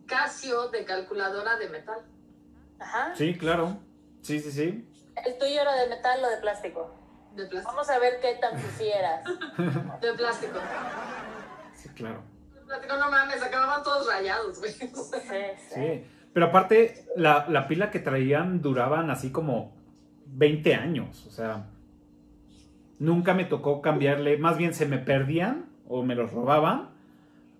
Casio 0.07 0.69
de 0.69 0.85
calculadora 0.85 1.57
de 1.57 1.69
metal. 1.69 2.01
Ajá. 2.79 3.15
Sí, 3.15 3.37
claro. 3.37 3.79
Sí, 4.23 4.41
sí, 4.41 4.51
sí. 4.51 4.89
¿El 5.25 5.39
tuyo 5.39 5.61
era 5.61 5.75
de 5.75 5.89
metal 5.89 6.23
o 6.25 6.29
de 6.29 6.37
plástico? 6.39 6.95
De 7.35 7.47
plástico. 7.47 7.73
Vamos 7.73 7.91
a 7.91 7.99
ver 7.99 8.21
qué 8.21 8.37
tan 8.41 8.59
fifi 8.59 8.91
eras. 8.91 9.25
De 10.01 10.13
plástico. 10.15 10.59
Sí, 11.75 11.89
claro. 11.91 12.23
De 12.55 12.61
plástico, 12.61 12.97
no 12.97 13.11
mames, 13.11 13.43
acababan 13.43 13.83
todos 13.83 14.07
rayados, 14.07 14.59
güey. 14.59 14.73
Sí, 14.73 14.91
sí. 14.95 15.75
Sí. 15.75 16.05
Pero 16.33 16.47
aparte, 16.47 17.07
la, 17.17 17.47
la 17.49 17.69
pila 17.69 17.91
que 17.91 18.01
traían 18.01 18.61
duraban 18.61 19.11
así 19.11 19.31
como 19.31 19.73
20 20.27 20.75
años. 20.75 21.27
O 21.27 21.31
sea, 21.31 21.67
nunca 22.99 23.35
me 23.35 23.45
tocó 23.45 23.81
cambiarle. 23.81 24.37
Más 24.39 24.57
bien 24.57 24.75
se 24.75 24.87
me 24.87 24.99
perdían 24.99 25.67
o 25.87 26.03
me 26.03 26.15
los 26.15 26.33
robaban 26.33 26.91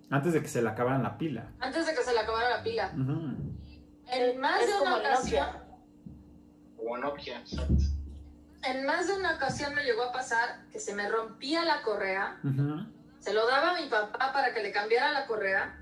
antes 0.09 0.33
de 0.33 0.41
que 0.41 0.47
se 0.47 0.61
le 0.61 0.69
acabaran 0.69 1.03
la 1.03 1.17
pila. 1.17 1.47
Antes 1.59 1.85
de 1.85 1.95
que 1.95 2.01
se 2.03 2.13
le 2.13 2.19
acabara 2.19 2.34
la 2.73 2.91
pila. 2.91 3.37
En 4.07 4.39
más 4.39 4.61
Es 4.61 4.67
de 4.67 4.81
una 4.81 4.97
ocasión. 4.97 5.47
Como 6.77 6.97
Nokia, 6.97 7.39
exacto. 7.39 7.73
en 8.63 8.85
más 8.85 9.07
de 9.07 9.13
una 9.13 9.35
ocasión 9.35 9.73
me 9.73 9.83
llegó 9.83 10.03
a 10.03 10.11
pasar 10.11 10.65
que 10.71 10.79
se 10.79 10.93
me 10.93 11.09
rompía 11.09 11.63
la 11.65 11.81
correa. 11.81 12.39
Se 13.19 13.33
lo 13.33 13.47
daba 13.47 13.75
a 13.75 13.81
mi 13.81 13.87
papá 13.87 14.31
para 14.33 14.53
que 14.53 14.61
le 14.61 14.71
cambiara 14.71 15.11
la 15.11 15.25
correa. 15.25 15.81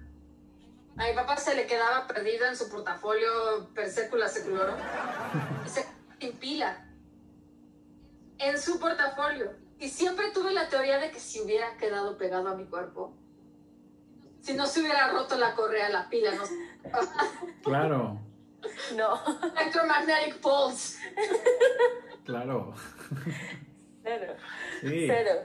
A 0.96 1.08
mi 1.08 1.14
papá 1.14 1.38
se 1.38 1.56
le 1.56 1.66
quedaba 1.66 2.08
perdida 2.08 2.48
en 2.50 2.56
su 2.56 2.70
portafolio 2.70 3.74
per 3.74 3.90
secula 3.90 4.28
seculorum. 4.28 4.76
Y 5.66 5.70
se 5.70 5.82
quedaba 5.82 5.98
sin 6.20 6.38
pila. 6.38 6.86
En 8.38 8.60
su 8.60 8.80
portafolio. 8.80 9.54
Y 9.80 9.90
siempre 9.90 10.32
tuve 10.32 10.54
la 10.54 10.70
teoría 10.70 11.00
de 11.00 11.12
que 11.12 11.20
si 11.20 11.42
hubiera 11.42 11.76
quedado 11.78 12.18
pegado 12.18 12.48
a 12.50 12.56
mi 12.56 12.66
cuerpo, 12.66 13.14
si 14.42 14.54
no 14.54 14.68
se 14.68 14.82
hubiera 14.82 15.10
roto 15.10 15.36
la 15.36 15.56
correa, 15.56 15.90
la 15.90 16.10
pila, 16.10 16.36
no 16.36 16.44
Claro, 17.64 18.20
No, 18.96 19.20
Electromagnetic 19.60 20.40
pulse. 20.42 21.00
claro. 22.26 22.74
cero. 24.04 24.34
Sí. 24.82 25.08
Cero. 25.08 25.42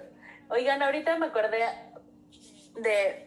Oigan, 0.51 0.83
ahorita 0.83 1.19
me 1.19 1.27
acordé 1.27 1.59
de 2.77 3.27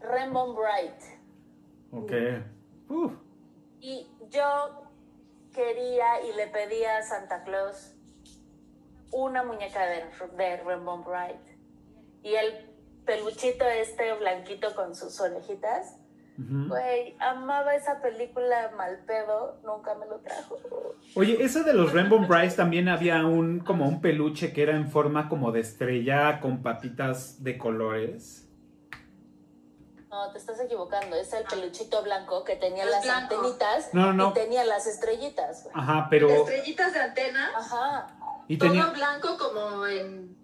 Rainbow 0.00 0.54
Bright. 0.54 1.00
Ok. 1.92 2.12
Uf. 2.88 3.12
Y 3.80 4.08
yo 4.30 4.82
quería 5.52 6.22
y 6.22 6.32
le 6.34 6.46
pedía 6.48 6.98
a 6.98 7.02
Santa 7.02 7.42
Claus 7.44 7.94
una 9.12 9.42
muñeca 9.42 9.84
de, 9.86 10.04
de 10.36 10.56
Rainbow 10.58 11.02
Bright. 11.02 11.40
Y 12.22 12.34
el 12.34 12.70
peluchito 13.04 13.64
este 13.66 14.12
blanquito 14.14 14.74
con 14.74 14.94
sus 14.94 15.20
orejitas. 15.20 15.96
Güey, 16.48 17.16
amaba 17.20 17.74
esa 17.74 18.00
película 18.00 18.70
mal 18.76 18.98
pedo, 19.06 19.58
nunca 19.64 19.94
me 19.96 20.06
lo 20.06 20.18
trajo. 20.20 20.56
Oye, 21.14 21.42
esa 21.42 21.62
de 21.62 21.74
los 21.74 21.92
Rainbow 21.92 22.26
Brights 22.26 22.56
también 22.56 22.88
había 22.88 23.26
un 23.26 23.60
como 23.60 23.86
un 23.86 24.00
peluche 24.00 24.52
que 24.52 24.62
era 24.62 24.74
en 24.74 24.90
forma 24.90 25.28
como 25.28 25.52
de 25.52 25.60
estrella 25.60 26.40
con 26.40 26.62
patitas 26.62 27.42
de 27.44 27.58
colores. 27.58 28.46
No, 30.08 30.32
te 30.32 30.38
estás 30.38 30.58
equivocando. 30.60 31.14
Es 31.16 31.32
el 31.34 31.44
peluchito 31.44 32.02
blanco 32.02 32.42
que 32.42 32.56
tenía 32.56 32.84
Es 32.84 32.90
las 32.90 33.04
blanco. 33.04 33.34
antenitas 33.36 33.94
No, 33.94 34.12
no. 34.12 34.30
y 34.30 34.32
tenía 34.34 34.64
las 34.64 34.86
estrellitas. 34.86 35.64
güey. 35.64 35.74
Ajá, 35.76 36.08
pero 36.10 36.28
Estrellitas 36.28 36.92
de 36.94 37.00
antena, 37.00 37.50
Ajá. 37.56 38.06
y 38.48 38.56
todo 38.58 38.70
tenía 38.70 38.86
blanco 38.86 39.36
como 39.38 39.86
en 39.86 40.36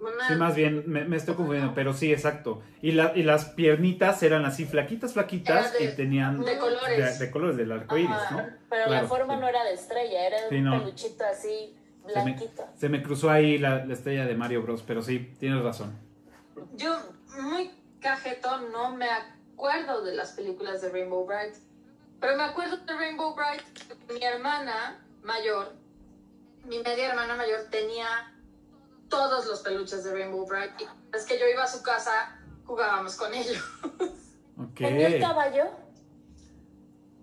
una... 0.00 0.28
Sí, 0.28 0.34
más 0.34 0.54
bien, 0.54 0.84
me, 0.86 1.04
me 1.04 1.16
estoy 1.16 1.34
confundiendo, 1.34 1.74
pero 1.74 1.92
sí, 1.94 2.12
exacto. 2.12 2.62
Y, 2.82 2.92
la, 2.92 3.12
y 3.16 3.22
las 3.22 3.46
piernitas 3.46 4.22
eran 4.22 4.44
así 4.44 4.64
flaquitas, 4.64 5.12
flaquitas 5.14 5.72
de- 5.72 5.84
y 5.84 5.96
tenían 5.96 6.44
de 6.44 6.58
colores. 6.58 7.18
de, 7.18 7.26
de 7.26 7.30
colores 7.30 7.56
del 7.56 7.72
arco 7.72 7.96
iris, 7.96 8.10
Ajá. 8.10 8.34
¿no? 8.34 8.42
Pero 8.70 8.84
Claro, 8.86 8.90
la 9.02 9.08
forma 9.08 9.34
sí. 9.34 9.40
no 9.40 9.48
era 9.48 9.64
de 9.64 9.72
estrella, 9.74 10.26
era 10.26 10.36
Sí, 10.48 10.56
un 10.56 10.64
no. 10.64 10.78
peluchito 10.80 11.24
así 11.24 11.74
Se 12.02 12.06
me, 12.06 12.12
blanquito. 12.24 12.66
se 12.76 12.88
me 12.88 13.02
cruzó 13.02 13.30
ahí 13.30 13.58
la, 13.58 13.84
la 13.84 13.94
estrella 13.94 14.26
de 14.26 14.34
Mario 14.34 14.62
Bros, 14.62 14.82
pero 14.86 15.02
sí, 15.02 15.34
tienes 15.40 15.62
razón. 15.62 15.92
Yo, 16.74 16.98
muy 17.40 17.70
cajetón, 18.00 18.70
no 18.72 18.94
me 18.96 19.06
acuerdo 19.10 20.02
de 20.04 20.14
las 20.14 20.32
películas 20.32 20.82
de 20.82 20.90
Rainbow 20.90 21.26
Bright. 21.26 21.54
Pero 22.20 22.36
me 22.36 22.44
acuerdo 22.44 22.76
de 22.78 22.94
Rainbow 22.94 23.34
Bright. 23.34 23.62
Mi 24.12 24.22
hermana 24.24 25.04
mayor, 25.22 25.72
mi 26.66 26.78
media 26.78 27.10
hermana 27.10 27.36
mayor, 27.36 27.60
tenía 27.70 28.06
todos 29.08 29.46
los 29.46 29.60
peluches 29.60 30.04
de 30.04 30.12
Rainbow 30.12 30.46
Bright. 30.46 30.72
Y 30.80 30.86
es 31.16 31.24
que 31.24 31.38
yo 31.38 31.46
iba 31.46 31.62
a 31.64 31.66
su 31.68 31.82
casa, 31.82 32.38
jugábamos 32.64 33.16
con 33.16 33.32
ellos. 33.34 33.62
Ok. 34.58 34.74
¿Tenía 34.76 35.08
el 35.08 35.20
caballo? 35.20 35.64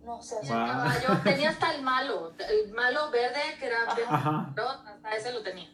No 0.04 0.22
sé. 0.22 0.36
Wow. 0.36 0.48
caballo 0.50 1.22
tenía 1.24 1.50
hasta 1.50 1.74
el 1.74 1.82
malo, 1.82 2.34
el 2.38 2.72
malo 2.74 3.10
verde 3.10 3.40
que 3.58 3.66
era 3.68 3.96
de 3.96 4.04
Ajá. 4.04 4.54
¿no? 4.56 4.70
hasta 4.70 5.16
ese 5.16 5.32
lo 5.32 5.42
tenía. 5.42 5.70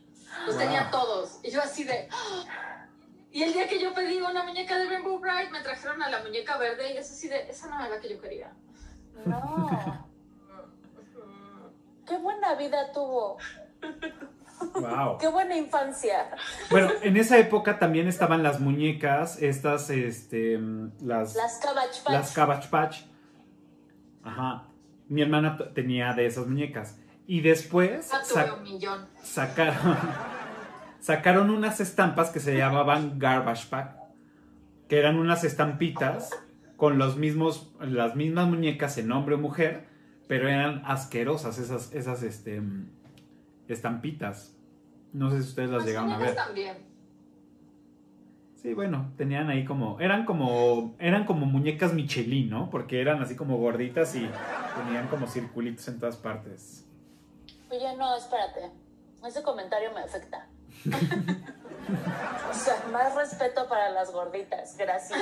Los 0.45 0.55
Wow. 0.55 0.63
tenía 0.63 0.91
todos. 0.91 1.39
Y 1.43 1.51
yo 1.51 1.61
así 1.61 1.83
de. 1.83 2.07
¡ah! 2.11 2.85
Y 3.31 3.43
el 3.43 3.53
día 3.53 3.67
que 3.67 3.79
yo 3.79 3.93
pedí 3.93 4.21
una 4.21 4.43
muñeca 4.43 4.77
de 4.77 4.85
Rainbow 4.85 5.19
Bright, 5.19 5.51
me 5.51 5.61
trajeron 5.61 6.01
a 6.01 6.09
la 6.09 6.21
muñeca 6.21 6.57
verde 6.57 6.93
y 6.93 6.97
es 6.97 7.11
así 7.11 7.27
de. 7.27 7.49
Esa 7.49 7.67
no 7.67 7.79
era 7.79 7.89
la 7.89 7.99
que 7.99 8.09
yo 8.09 8.21
quería. 8.21 8.53
No. 9.25 10.07
Qué 12.07 12.17
buena 12.17 12.55
vida 12.55 12.91
tuvo. 12.91 13.37
Wow. 14.73 15.17
Qué 15.19 15.27
buena 15.27 15.55
infancia. 15.57 16.29
Bueno, 16.69 16.89
en 17.01 17.17
esa 17.17 17.37
época 17.37 17.79
también 17.79 18.07
estaban 18.07 18.43
las 18.43 18.59
muñecas, 18.59 19.41
estas, 19.41 19.89
este, 19.89 20.59
las, 21.01 21.35
Las 21.35 21.59
Cabbage 21.59 22.01
Patch. 22.03 22.09
las 22.13 22.31
Cabbage 22.33 22.67
Patch. 22.69 22.97
Ajá. 24.23 24.65
Mi 25.07 25.21
hermana 25.21 25.57
tenía 25.73 26.13
de 26.13 26.25
esas 26.25 26.45
muñecas. 26.47 26.97
Y 27.25 27.41
después 27.41 28.09
Ah, 28.13 28.19
tuve 28.27 28.45
sa- 28.45 28.53
un 28.55 28.63
millón. 28.63 29.07
sacaron, 29.23 29.97
sacaron 30.99 31.49
unas 31.49 31.79
estampas 31.79 32.29
que 32.29 32.39
se 32.39 32.57
llamaban 32.57 33.19
Garbage 33.19 33.67
Pack, 33.69 33.95
que 34.87 34.97
eran 34.99 35.17
unas 35.17 35.43
estampitas 35.43 36.29
con 36.75 36.97
los 36.97 37.17
mismos, 37.17 37.71
las 37.79 38.15
mismas 38.15 38.47
muñecas 38.47 38.97
en 38.97 39.11
hombre 39.11 39.35
o 39.35 39.37
mujer, 39.37 39.87
pero 40.27 40.47
eran 40.47 40.83
asquerosas 40.85 41.57
esas, 41.59 41.93
esas 41.93 42.23
este, 42.23 42.61
estampitas. 43.73 44.55
No 45.13 45.29
sé 45.31 45.41
si 45.41 45.49
ustedes 45.49 45.69
las 45.69 45.79
Las 45.79 45.87
llegaron 45.87 46.11
a 46.11 46.17
ver. 46.17 46.35
también. 46.35 46.89
Sí, 48.61 48.73
bueno, 48.73 49.13
tenían 49.17 49.49
ahí 49.49 49.63
como, 49.63 49.99
eran 50.01 50.25
como, 50.25 50.95
eran 50.99 51.25
como 51.25 51.45
muñecas 51.45 51.93
Michelin, 51.93 52.49
¿no? 52.49 52.69
Porque 52.69 52.99
eran 52.99 53.21
así 53.21 53.35
como 53.37 53.57
gorditas 53.57 54.13
y 54.15 54.29
tenían 54.75 55.07
como 55.07 55.27
circulitos 55.27 55.87
en 55.87 55.97
todas 55.99 56.17
partes. 56.17 56.85
Oye, 57.69 57.95
no, 57.95 58.17
espérate. 58.17 58.71
Ese 59.25 59.41
comentario 59.43 59.93
me 59.93 60.01
afecta. 60.01 60.47
o 62.49 62.53
sea, 62.53 62.83
más 62.91 63.15
respeto 63.15 63.67
para 63.69 63.91
las 63.91 64.11
gorditas. 64.11 64.75
Gracias. 64.77 65.21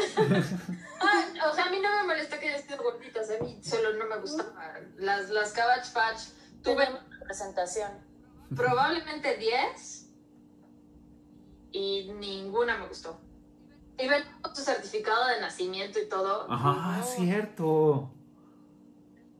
Ah, 0.99 1.49
o 1.51 1.53
sea, 1.53 1.65
a 1.65 1.69
mí 1.69 1.77
no 1.79 1.89
me 1.95 2.07
molesta 2.07 2.39
que 2.39 2.49
hayan 2.49 2.61
sido 2.63 2.81
gorditas. 2.81 3.29
A 3.29 3.43
mí 3.43 3.59
solo 3.61 3.93
no 3.99 4.07
me 4.07 4.19
gustaban. 4.19 4.93
Las, 4.97 5.29
las 5.29 5.51
Cabbage 5.53 5.91
Patch. 5.93 6.21
Tuve 6.63 6.87
Tuve 6.87 6.99
presentación. 7.23 8.06
Probablemente 8.55 9.37
10 9.37 10.09
y 11.71 12.11
ninguna 12.19 12.77
me 12.77 12.87
gustó. 12.87 13.19
Y 13.99 14.07
ven 14.07 14.23
tu 14.53 14.61
certificado 14.61 15.27
de 15.27 15.41
nacimiento 15.41 15.99
y 15.99 16.07
todo. 16.07 16.51
Ajá, 16.51 16.97
No. 16.97 17.03
cierto. 17.03 18.11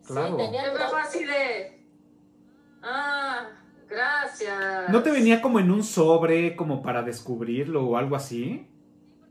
Claro. 0.06 0.30
Sí, 0.30 0.38
tenía 0.38 0.63
fue 0.89 1.02
así 1.02 1.26
de. 1.26 1.86
Ah, 2.82 3.50
gracias. 3.88 4.89
¿No 4.89 5.04
te 5.04 5.12
venía 5.12 5.41
como 5.41 5.60
en 5.60 5.70
un 5.72 5.84
sobre 5.84 6.56
como 6.56 6.82
para 6.82 7.04
descubrirlo 7.04 7.84
o 7.86 7.98
algo 7.98 8.15
así? 8.15 8.67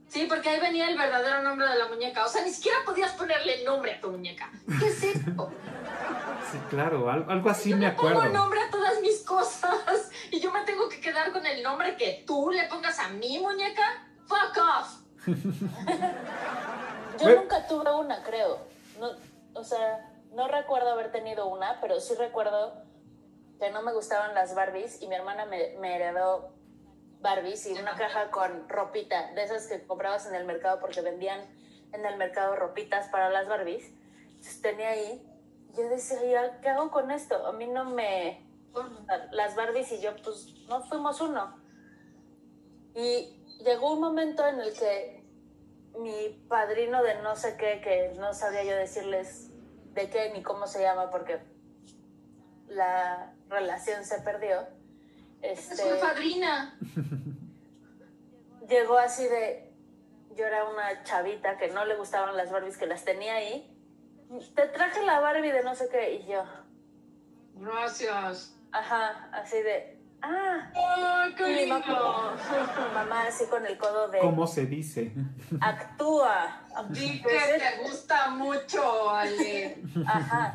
Sí, 0.08 0.26
porque 0.28 0.48
ahí 0.50 0.60
venía 0.60 0.88
el 0.88 0.96
verdadero 0.96 1.42
nombre 1.42 1.66
de 1.68 1.76
la 1.78 1.88
muñeca. 1.88 2.24
O 2.24 2.28
sea, 2.28 2.44
ni 2.44 2.50
siquiera 2.50 2.78
podías 2.84 3.12
ponerle 3.12 3.64
nombre 3.64 3.94
a 3.94 4.00
tu 4.00 4.10
muñeca. 4.10 4.50
¿Qué 4.78 4.86
es 4.86 5.02
esto? 5.02 5.50
Sí, 6.52 6.58
claro, 6.70 7.10
al- 7.10 7.28
algo 7.28 7.50
así 7.50 7.70
yo 7.70 7.76
me 7.76 7.90
pongo 7.90 8.10
acuerdo. 8.20 8.32
nombre 8.32 8.60
cosas 9.26 10.10
y 10.30 10.40
yo 10.40 10.50
me 10.50 10.64
tengo 10.64 10.88
que 10.88 11.00
quedar 11.00 11.32
con 11.32 11.44
el 11.44 11.62
nombre 11.62 11.96
que 11.96 12.24
tú 12.26 12.50
le 12.50 12.64
pongas 12.68 12.98
a 12.98 13.08
mi 13.10 13.38
muñeca. 13.38 14.08
Fuck 14.26 14.56
off. 14.56 15.06
Yo 17.20 17.34
nunca 17.34 17.66
tuve 17.66 17.94
una, 17.94 18.22
creo. 18.22 18.58
No, 18.98 19.10
o 19.54 19.64
sea, 19.64 20.12
no 20.32 20.48
recuerdo 20.48 20.90
haber 20.90 21.12
tenido 21.12 21.46
una, 21.46 21.80
pero 21.80 22.00
sí 22.00 22.14
recuerdo 22.14 22.74
que 23.58 23.70
no 23.70 23.82
me 23.82 23.92
gustaban 23.92 24.34
las 24.34 24.54
Barbies 24.54 25.00
y 25.00 25.08
mi 25.08 25.14
hermana 25.14 25.46
me, 25.46 25.76
me 25.78 25.96
heredó 25.96 26.52
Barbies 27.20 27.66
y 27.66 27.72
una 27.72 27.96
caja 27.96 28.30
con 28.30 28.68
ropita, 28.68 29.32
de 29.32 29.42
esas 29.42 29.66
que 29.66 29.86
comprabas 29.86 30.26
en 30.26 30.34
el 30.34 30.44
mercado 30.44 30.78
porque 30.80 31.00
vendían 31.00 31.40
en 31.92 32.04
el 32.04 32.16
mercado 32.16 32.54
ropitas 32.56 33.08
para 33.08 33.30
las 33.30 33.48
Barbies. 33.48 33.90
Entonces 34.28 34.60
tenía 34.60 34.90
ahí, 34.90 35.26
yo 35.74 35.88
decía, 35.88 36.18
"Ya, 36.22 36.60
¿qué 36.60 36.68
hago 36.68 36.90
con 36.90 37.10
esto? 37.10 37.46
A 37.46 37.52
mí 37.52 37.66
no 37.66 37.84
me... 37.84 38.45
Las 39.32 39.56
Barbies 39.56 39.92
y 39.92 40.00
yo, 40.00 40.14
pues, 40.22 40.54
no 40.68 40.82
fuimos 40.84 41.20
uno. 41.20 41.56
Y 42.94 43.42
llegó 43.64 43.92
un 43.92 44.00
momento 44.00 44.46
en 44.46 44.60
el 44.60 44.72
que 44.72 45.24
mi 45.98 46.44
padrino 46.48 47.02
de 47.02 47.22
no 47.22 47.36
sé 47.36 47.56
qué, 47.56 47.80
que 47.82 48.18
no 48.18 48.34
sabía 48.34 48.64
yo 48.64 48.76
decirles 48.76 49.50
de 49.94 50.10
qué 50.10 50.30
ni 50.32 50.42
cómo 50.42 50.66
se 50.66 50.82
llama 50.82 51.10
porque 51.10 51.40
la 52.68 53.32
relación 53.48 54.04
se 54.04 54.20
perdió. 54.20 54.66
Es 55.42 55.70
Este, 55.70 55.92
una 55.92 56.00
padrina. 56.00 56.78
llegó 58.68 58.98
así 58.98 59.24
de, 59.24 59.72
yo 60.34 60.46
era 60.46 60.68
una 60.68 61.02
chavita 61.04 61.56
que 61.56 61.68
no 61.68 61.84
le 61.84 61.96
gustaban 61.96 62.36
las 62.36 62.50
Barbies, 62.50 62.76
que 62.76 62.86
las 62.86 63.04
tenía 63.04 63.34
ahí. 63.34 63.72
Te 64.54 64.66
traje 64.68 65.02
la 65.04 65.20
Barbie 65.20 65.52
de 65.52 65.62
no 65.62 65.74
sé 65.74 65.88
qué 65.88 66.14
y 66.14 66.26
yo, 66.26 66.44
Gracias. 67.54 68.55
Ajá, 68.78 69.28
así 69.32 69.60
de, 69.62 69.98
ah, 70.22 70.70
¡Ay, 70.74 71.34
qué 71.34 71.46
lindo! 71.48 71.78
mamá, 71.78 72.36
mamá 72.94 73.22
así 73.26 73.46
con 73.46 73.66
el 73.66 73.76
codo 73.78 74.08
de, 74.08 74.18
¿Cómo 74.20 74.46
se 74.46 74.66
dice? 74.66 75.12
actúa. 75.60 76.62
Di 76.90 77.22
que 77.22 77.28
te 77.28 77.82
gusta 77.82 78.28
mucho, 78.30 79.10
Ale. 79.10 79.78
Ajá. 80.06 80.54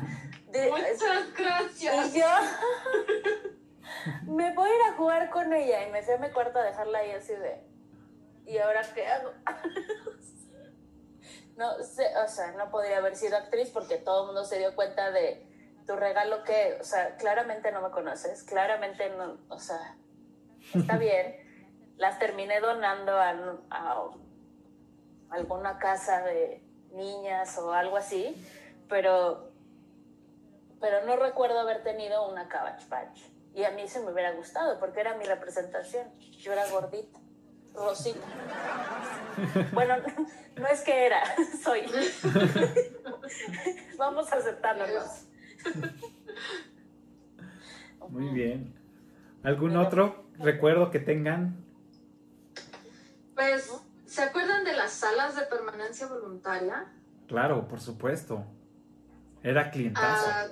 De- 0.50 0.70
Muchas 0.70 1.32
gracias. 1.36 2.14
Y 2.14 2.20
yo 2.20 2.26
me 4.26 4.54
voy 4.54 4.68
a 4.70 4.74
ir 4.74 4.80
a 4.92 4.96
jugar 4.96 5.30
con 5.30 5.52
ella 5.52 5.86
y 5.88 5.90
me 5.90 6.02
fui 6.02 6.14
a 6.14 6.18
mi 6.18 6.30
cuarto 6.30 6.58
a 6.58 6.62
dejarla 6.62 6.98
ahí 6.98 7.10
así 7.12 7.32
de 7.34 7.62
¿y 8.46 8.58
ahora 8.58 8.82
qué 8.94 9.06
hago? 9.06 9.32
no 11.56 11.82
sé, 11.82 12.04
o 12.22 12.28
sea, 12.28 12.52
no 12.52 12.70
podría 12.70 12.98
haber 12.98 13.16
sido 13.16 13.36
actriz 13.36 13.70
porque 13.70 13.96
todo 13.96 14.22
el 14.22 14.26
mundo 14.26 14.44
se 14.44 14.58
dio 14.58 14.74
cuenta 14.74 15.10
de 15.10 15.46
tu 15.86 15.96
regalo 15.96 16.44
que, 16.44 16.78
o 16.80 16.84
sea, 16.84 17.16
claramente 17.16 17.72
no 17.72 17.82
me 17.82 17.90
conoces, 17.90 18.42
claramente 18.42 19.10
no, 19.10 19.38
o 19.48 19.58
sea, 19.58 19.96
está 20.74 20.96
bien. 20.98 21.36
Las 21.96 22.18
terminé 22.18 22.60
donando 22.60 23.12
a, 23.12 23.30
a 23.70 24.04
alguna 25.30 25.78
casa 25.78 26.22
de 26.22 26.62
niñas 26.92 27.56
o 27.58 27.72
algo 27.72 27.96
así, 27.96 28.34
pero 28.88 29.52
pero 30.82 31.06
no 31.06 31.16
recuerdo 31.16 31.60
haber 31.60 31.84
tenido 31.84 32.28
una 32.28 32.48
Cabbage 32.48 32.86
Patch. 32.88 33.20
Y 33.54 33.62
a 33.64 33.70
mí 33.70 33.86
se 33.86 34.00
me 34.00 34.10
hubiera 34.10 34.32
gustado 34.32 34.78
porque 34.80 35.00
era 35.00 35.14
mi 35.14 35.24
representación. 35.24 36.12
Yo 36.18 36.52
era 36.52 36.68
gordita, 36.68 37.18
rosita. 37.72 38.26
Bueno, 39.72 39.96
no 40.56 40.66
es 40.66 40.82
que 40.82 41.06
era, 41.06 41.22
soy. 41.64 41.86
Vamos 43.96 44.30
a 44.30 44.36
aceptarnos. 44.36 45.26
Muy 48.08 48.28
bien. 48.28 48.74
¿Algún 49.42 49.76
otro 49.76 50.26
recuerdo 50.38 50.90
que 50.90 50.98
tengan? 51.00 51.64
Pues, 53.34 53.72
¿se 54.06 54.22
acuerdan 54.22 54.64
de 54.64 54.74
las 54.74 54.92
salas 54.92 55.34
de 55.36 55.42
permanencia 55.42 56.06
voluntaria? 56.06 56.92
Claro, 57.26 57.66
por 57.66 57.80
supuesto. 57.80 58.44
Era 59.42 59.70
clientazo. 59.70 60.30
A 60.30 60.48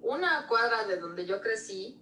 una 0.00 0.46
cuadra 0.48 0.86
de 0.86 0.96
donde 0.96 1.26
yo 1.26 1.40
crecí 1.40 2.00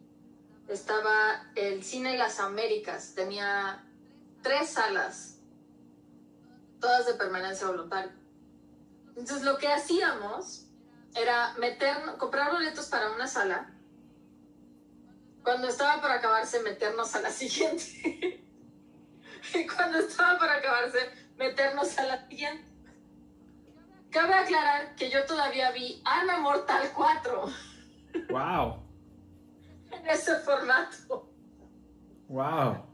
estaba 0.69 1.51
el 1.55 1.83
Cine 1.83 2.17
Las 2.17 2.41
Américas. 2.41 3.15
Tenía 3.15 3.85
tres 4.43 4.71
salas, 4.71 5.41
todas 6.81 7.07
de 7.07 7.15
permanencia 7.15 7.67
voluntaria. 7.67 8.15
Entonces 9.17 9.43
lo 9.45 9.59
que 9.59 9.69
hacíamos 9.69 10.67
era 11.15 11.55
meter, 11.59 11.97
comprar 12.19 12.53
boletos 12.53 12.87
para 12.87 13.11
una 13.13 13.27
sala. 13.27 13.71
Cuando 15.43 15.69
estaba 15.69 16.01
por 16.01 16.11
acabarse, 16.11 16.63
meternos 16.63 17.15
a 17.15 17.21
la 17.21 17.31
siguiente. 17.41 18.45
y 19.55 19.67
cuando 19.67 19.99
estaba 19.99 20.39
por 20.39 20.49
acabarse, 20.49 21.11
meternos 21.37 21.99
a 21.99 22.05
la 22.05 22.27
siguiente. 22.29 22.71
Cabe 24.11 24.35
aclarar 24.35 24.95
que 24.95 25.11
yo 25.11 25.25
todavía 25.25 25.71
vi 25.71 26.03
Arma 26.05 26.39
Mortal 26.39 26.91
4 26.95 27.45
¡Wow! 28.29 28.83
en 29.91 30.07
ese 30.07 30.37
formato. 30.41 31.31
¡Wow! 32.29 32.85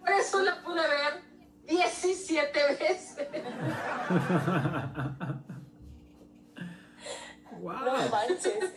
Por 0.00 0.10
eso 0.10 0.42
la 0.42 0.62
pude 0.62 0.82
ver 0.82 1.22
17 1.64 2.58
veces. 2.78 3.16
¡Wow! 7.66 7.84
No 7.84 8.08
manches. 8.10 8.72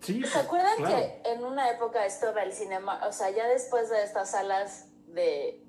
Sí, 0.00 0.22
¿Se 0.22 0.38
acuerdan 0.38 0.76
claro. 0.76 0.94
que 0.94 1.32
en 1.32 1.44
una 1.44 1.68
época 1.70 2.06
esto 2.06 2.32
del 2.32 2.52
cinema, 2.52 3.04
o 3.08 3.12
sea, 3.12 3.30
ya 3.30 3.48
después 3.48 3.90
de 3.90 4.04
estas 4.04 4.30
salas 4.30 4.86
de 5.08 5.60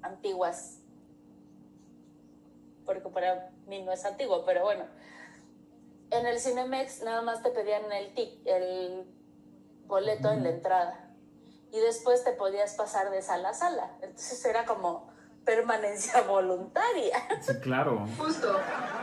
antiguas, 0.00 0.78
porque 2.86 3.06
para 3.10 3.50
mí 3.66 3.82
no 3.82 3.92
es 3.92 4.02
antiguo, 4.06 4.44
pero 4.46 4.62
bueno, 4.62 4.86
en 6.10 6.26
el 6.26 6.40
Cinemex 6.40 7.02
nada 7.02 7.20
más 7.20 7.42
te 7.42 7.50
pedían 7.50 7.92
el 7.92 8.14
tic, 8.14 8.40
el 8.46 9.04
boleto 9.86 10.30
en 10.30 10.44
la 10.44 10.50
entrada 10.50 11.10
y 11.70 11.78
después 11.78 12.24
te 12.24 12.32
podías 12.32 12.74
pasar 12.76 13.10
de 13.10 13.20
sala 13.20 13.50
a 13.50 13.54
sala, 13.54 13.90
entonces 14.00 14.42
era 14.46 14.64
como 14.64 15.10
permanencia 15.46 16.20
voluntaria, 16.28 17.16
Sí, 17.40 17.54
claro. 17.62 18.06
Justo. 18.18 18.52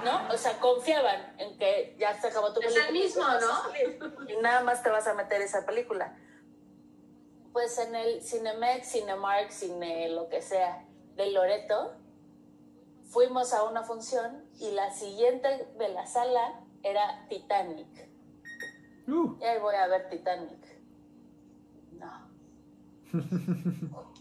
¿no? 0.03 0.27
O 0.31 0.37
sea, 0.37 0.59
confiaban 0.59 1.33
en 1.39 1.57
que 1.57 1.95
ya 1.97 2.13
se 2.21 2.27
acabó 2.27 2.53
tu 2.53 2.59
Es 2.59 2.67
película. 2.67 2.87
el 2.87 2.93
mismo, 2.93 3.23
¿no? 3.23 4.29
Y 4.29 4.35
nada 4.41 4.61
más 4.63 4.83
te 4.83 4.89
vas 4.91 5.07
a 5.07 5.15
meter 5.15 5.41
esa 5.41 5.65
película. 5.65 6.15
Pues 7.53 7.77
en 7.79 7.95
el 7.95 8.21
Cinemex, 8.21 8.91
Cinemark, 8.91 9.49
Cine, 9.51 10.09
lo 10.09 10.27
que 10.29 10.41
sea, 10.41 10.85
de 11.15 11.31
Loreto, 11.31 11.95
fuimos 13.05 13.53
a 13.53 13.63
una 13.63 13.83
función 13.83 14.43
y 14.59 14.71
la 14.71 14.91
siguiente 14.91 15.67
de 15.77 15.89
la 15.89 16.05
sala 16.05 16.59
era 16.83 17.25
Titanic. 17.29 18.09
Uh, 19.07 19.37
Y 19.39 19.43
ahí 19.45 19.59
voy 19.59 19.75
a 19.75 19.87
ver 19.87 20.09
Titanic. 20.09 20.81
No. 21.93 22.27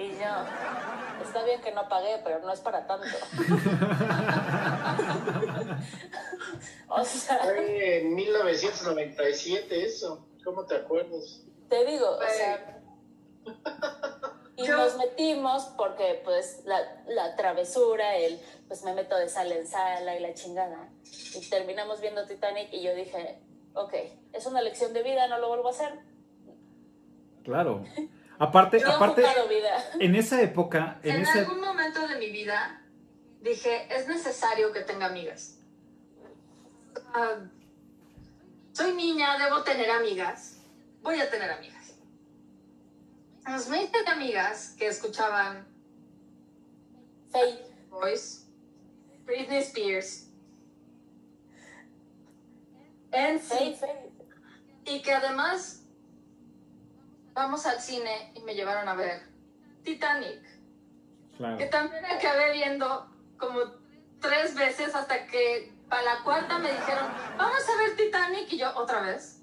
Y 0.00 0.08
yo, 0.12 1.22
está 1.22 1.44
bien 1.44 1.60
que 1.60 1.72
no 1.72 1.86
pagué, 1.88 2.20
pero 2.24 2.38
no 2.38 2.50
es 2.50 2.60
para 2.60 2.86
tanto. 2.86 3.06
o 6.88 7.04
sea, 7.04 7.38
Fue 7.40 7.98
en 8.00 8.14
1997 8.14 9.84
eso. 9.84 10.26
¿Cómo 10.42 10.64
te 10.64 10.76
acuerdas? 10.76 11.42
te 11.68 11.84
digo, 11.84 12.10
o 12.16 12.20
sea, 12.22 12.80
y 14.56 14.66
Yo- 14.66 14.76
nos 14.76 14.96
metimos 14.96 15.64
porque 15.76 16.20
pues 16.24 16.62
la, 16.64 16.80
la 17.06 17.36
travesura, 17.36 18.16
el 18.16 18.40
pues 18.66 18.82
me 18.82 18.94
meto 18.94 19.16
de 19.16 19.28
sala 19.28 19.54
en 19.54 19.66
sala 19.66 20.16
y 20.16 20.20
la 20.20 20.32
chingada. 20.34 20.88
Y 21.34 21.48
terminamos 21.48 22.00
viendo 22.00 22.26
Titanic 22.26 22.72
y 22.72 22.82
yo 22.82 22.94
dije, 22.94 23.38
ok, 23.74 23.94
es 24.32 24.46
una 24.46 24.62
lección 24.62 24.92
de 24.94 25.02
vida, 25.02 25.28
no 25.28 25.38
lo 25.38 25.48
vuelvo 25.48 25.68
a 25.68 25.72
hacer. 25.72 26.00
claro. 27.44 27.84
Aparte, 28.40 28.80
Yo 28.80 28.90
aparte, 28.90 29.22
en 29.98 30.16
esa 30.16 30.40
época, 30.40 30.98
en 31.02 31.16
En 31.16 31.22
esa 31.22 31.40
algún 31.40 31.60
momento 31.60 32.08
de 32.08 32.16
mi 32.16 32.30
vida 32.30 32.82
dije, 33.42 33.86
es 33.94 34.08
necesario 34.08 34.72
que 34.72 34.80
tenga 34.80 35.06
amigas. 35.06 35.58
Ah, 37.12 37.36
soy 38.72 38.94
niña, 38.94 39.36
debo 39.36 39.62
tener 39.62 39.90
amigas. 39.90 40.56
Voy 41.02 41.20
a 41.20 41.30
tener 41.30 41.50
amigas. 41.50 41.98
Entonces 43.40 43.68
me 43.68 43.82
hice 43.82 44.02
de 44.02 44.10
amigas 44.10 44.74
que 44.78 44.86
escuchaban 44.86 45.66
Faith, 47.30 47.60
Boys, 47.90 48.46
Britney 49.26 49.58
Spears, 49.58 50.30
NSYNC, 53.12 53.42
Faith, 53.42 53.76
Faith. 53.80 54.12
y 54.86 55.02
que 55.02 55.12
además 55.12 55.79
vamos 57.32 57.66
al 57.66 57.80
cine 57.80 58.32
y 58.34 58.40
me 58.42 58.54
llevaron 58.54 58.88
a 58.88 58.94
ver 58.94 59.22
Titanic. 59.82 60.42
claro. 61.36 61.58
que 61.58 61.66
también 61.66 62.04
acabé 62.04 62.52
viendo 62.52 63.08
como 63.38 63.60
tres 64.20 64.54
veces 64.54 64.94
hasta 64.94 65.26
que 65.26 65.72
para 65.88 66.02
la 66.02 66.22
cuarta 66.22 66.58
me 66.58 66.70
dijeron, 66.70 67.06
vamos 67.36 67.62
a 67.68 67.82
ver 67.82 67.96
Titanic 67.96 68.52
y 68.52 68.58
yo 68.58 68.72
otra 68.76 69.00
vez. 69.02 69.42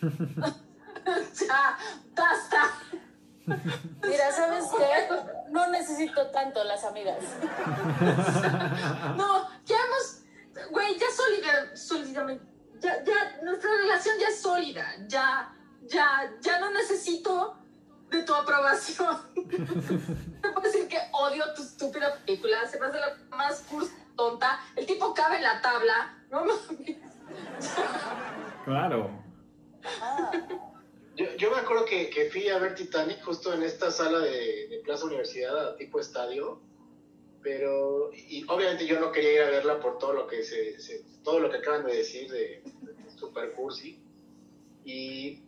ya, 1.46 1.78
basta. 2.14 2.72
Mira, 3.46 4.32
¿sabes 4.32 4.64
qué? 4.76 5.50
No 5.50 5.68
necesito 5.70 6.28
tanto 6.28 6.62
las 6.64 6.84
amigas. 6.84 7.18
No, 9.16 9.48
ya 9.64 9.76
hemos, 9.76 10.22
güey, 10.70 10.98
ya 10.98 11.06
sólida, 11.10 11.76
sólidamente, 11.76 12.44
ya, 12.78 13.02
ya, 13.04 13.42
nuestra 13.42 13.70
relación 13.76 14.16
ya 14.18 14.28
es 14.28 14.40
sólida, 14.40 14.86
ya, 15.06 15.54
ya, 15.86 16.32
ya 16.40 16.60
no 16.60 16.70
necesito 16.72 17.56
de 18.10 18.22
tu 18.24 18.34
aprobación. 18.34 19.16
Te 19.34 20.48
puedo 20.50 20.60
decir 20.60 20.88
que 20.88 20.98
odio 21.12 21.44
tu 21.54 21.62
estúpida 21.62 22.14
película, 22.24 22.66
se 22.68 22.78
me 22.78 22.86
hace 22.86 22.98
la 23.00 23.16
más 23.36 23.62
cursi, 23.62 23.92
tonta, 24.16 24.60
el 24.76 24.86
tipo 24.86 25.14
cabe 25.14 25.36
en 25.36 25.42
la 25.42 25.60
tabla, 25.62 26.18
no 26.30 26.44
mames. 26.44 27.70
Claro. 28.64 29.10
Ah, 30.00 30.30
Yo, 31.16 31.26
yo 31.36 31.50
me 31.50 31.58
acuerdo 31.58 31.84
que, 31.84 32.08
que 32.10 32.30
fui 32.30 32.48
a 32.48 32.58
ver 32.58 32.74
Titanic 32.74 33.22
justo 33.24 33.52
en 33.52 33.62
esta 33.62 33.90
sala 33.90 34.18
de, 34.20 34.68
de 34.68 34.80
Plaza 34.84 35.06
Universidad, 35.06 35.74
tipo 35.76 35.98
estadio, 36.00 36.60
pero 37.42 38.12
y 38.14 38.44
obviamente 38.48 38.86
yo 38.86 39.00
no 39.00 39.10
quería 39.10 39.32
ir 39.34 39.42
a 39.42 39.50
verla 39.50 39.80
por 39.80 39.98
todo 39.98 40.12
lo 40.12 40.26
que 40.26 40.42
se, 40.44 40.78
se- 40.80 41.04
todo 41.24 41.40
lo 41.40 41.50
que 41.50 41.56
acaban 41.58 41.84
de 41.84 41.96
decir 41.96 42.30
de, 42.30 42.62
de 42.82 43.10
Super 43.18 43.52
Cursi. 43.52 44.00
Y 44.84 45.42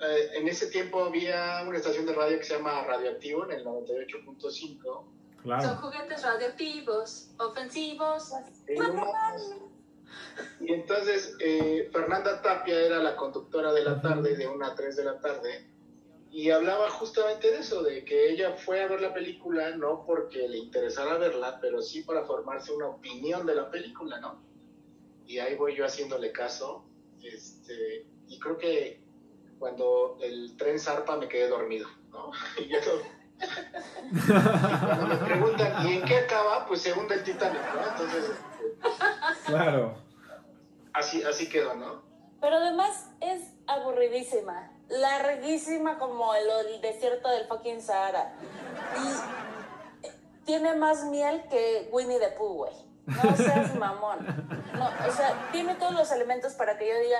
eh, 0.00 0.30
en 0.34 0.48
ese 0.48 0.66
tiempo 0.68 1.04
había 1.04 1.64
una 1.66 1.78
estación 1.78 2.06
de 2.06 2.14
radio 2.14 2.38
que 2.38 2.44
se 2.44 2.56
llama 2.56 2.84
Radioactivo 2.84 3.44
en 3.44 3.52
el 3.58 3.64
98.5. 3.64 4.82
Son 4.82 5.14
Claro. 5.42 5.76
juguetes 5.76 6.22
radioactivos, 6.22 7.28
ofensivos. 7.38 8.32
Eh, 8.66 8.76
no 8.78 8.94
mames. 8.94 9.54
Y 10.60 10.72
entonces 10.72 11.36
eh, 11.38 11.90
Fernanda 11.92 12.40
Tapia 12.40 12.80
era 12.80 12.98
la 12.98 13.14
conductora 13.14 13.72
de 13.72 13.84
la 13.84 14.00
tarde, 14.00 14.36
de 14.36 14.46
1 14.46 14.64
a 14.64 14.74
3 14.74 14.96
de 14.96 15.04
la 15.04 15.20
tarde, 15.20 15.68
y 16.30 16.50
hablaba 16.50 16.88
justamente 16.90 17.50
de 17.50 17.58
eso, 17.58 17.82
de 17.82 18.04
que 18.04 18.30
ella 18.30 18.54
fue 18.56 18.82
a 18.82 18.88
ver 18.88 19.00
la 19.02 19.12
película 19.12 19.76
no 19.76 20.04
porque 20.06 20.48
le 20.48 20.56
interesara 20.58 21.18
verla, 21.18 21.58
pero 21.60 21.82
sí 21.82 22.02
para 22.02 22.24
formarse 22.24 22.72
una 22.72 22.88
opinión 22.88 23.44
de 23.46 23.54
la 23.54 23.70
película, 23.70 24.18
¿no? 24.20 24.42
Y 25.26 25.38
ahí 25.38 25.56
voy 25.56 25.76
yo 25.76 25.84
haciéndole 25.84 26.32
caso, 26.32 26.84
este, 27.22 28.06
y 28.28 28.38
creo 28.40 28.56
que 28.58 29.03
cuando 29.64 30.18
el 30.20 30.58
tren 30.58 30.78
zarpa 30.78 31.16
me 31.16 31.26
quedé 31.26 31.48
dormido, 31.48 31.88
¿no? 32.10 32.30
Y 32.60 32.68
no- 32.68 33.14
y 34.12 34.18
cuando 34.28 35.06
me 35.06 35.16
preguntan, 35.16 35.86
¿y 35.88 35.94
en 35.94 36.04
qué 36.04 36.18
acaba? 36.18 36.66
Pues 36.66 36.82
se 36.82 36.92
hunde 36.92 37.14
el 37.14 37.24
Titanic, 37.24 37.62
¿no? 37.74 37.88
Entonces, 37.90 38.30
Claro. 39.46 39.94
así, 40.92 41.22
así 41.22 41.48
quedó, 41.48 41.74
¿no? 41.76 42.02
Pero 42.42 42.56
además 42.56 43.08
es 43.22 43.40
aburridísima. 43.66 44.70
Larguísima 44.90 45.96
como 45.98 46.34
el, 46.34 46.46
el 46.74 46.80
desierto 46.82 47.30
del 47.30 47.46
fucking 47.46 47.80
Sahara. 47.80 48.34
Y 49.02 50.06
eh, 50.06 50.12
tiene 50.44 50.74
más 50.76 51.04
miel 51.06 51.42
que 51.48 51.88
Winnie 51.90 52.18
the 52.18 52.28
Pooh, 52.36 52.54
güey. 52.66 52.74
No 53.06 53.34
seas 53.34 53.74
mamón. 53.76 54.26
No, 54.74 54.90
o 55.08 55.12
sea, 55.12 55.48
tiene 55.52 55.74
todos 55.76 55.94
los 55.94 56.12
elementos 56.12 56.52
para 56.52 56.76
que 56.76 56.86
yo 56.86 56.98
diga, 57.00 57.18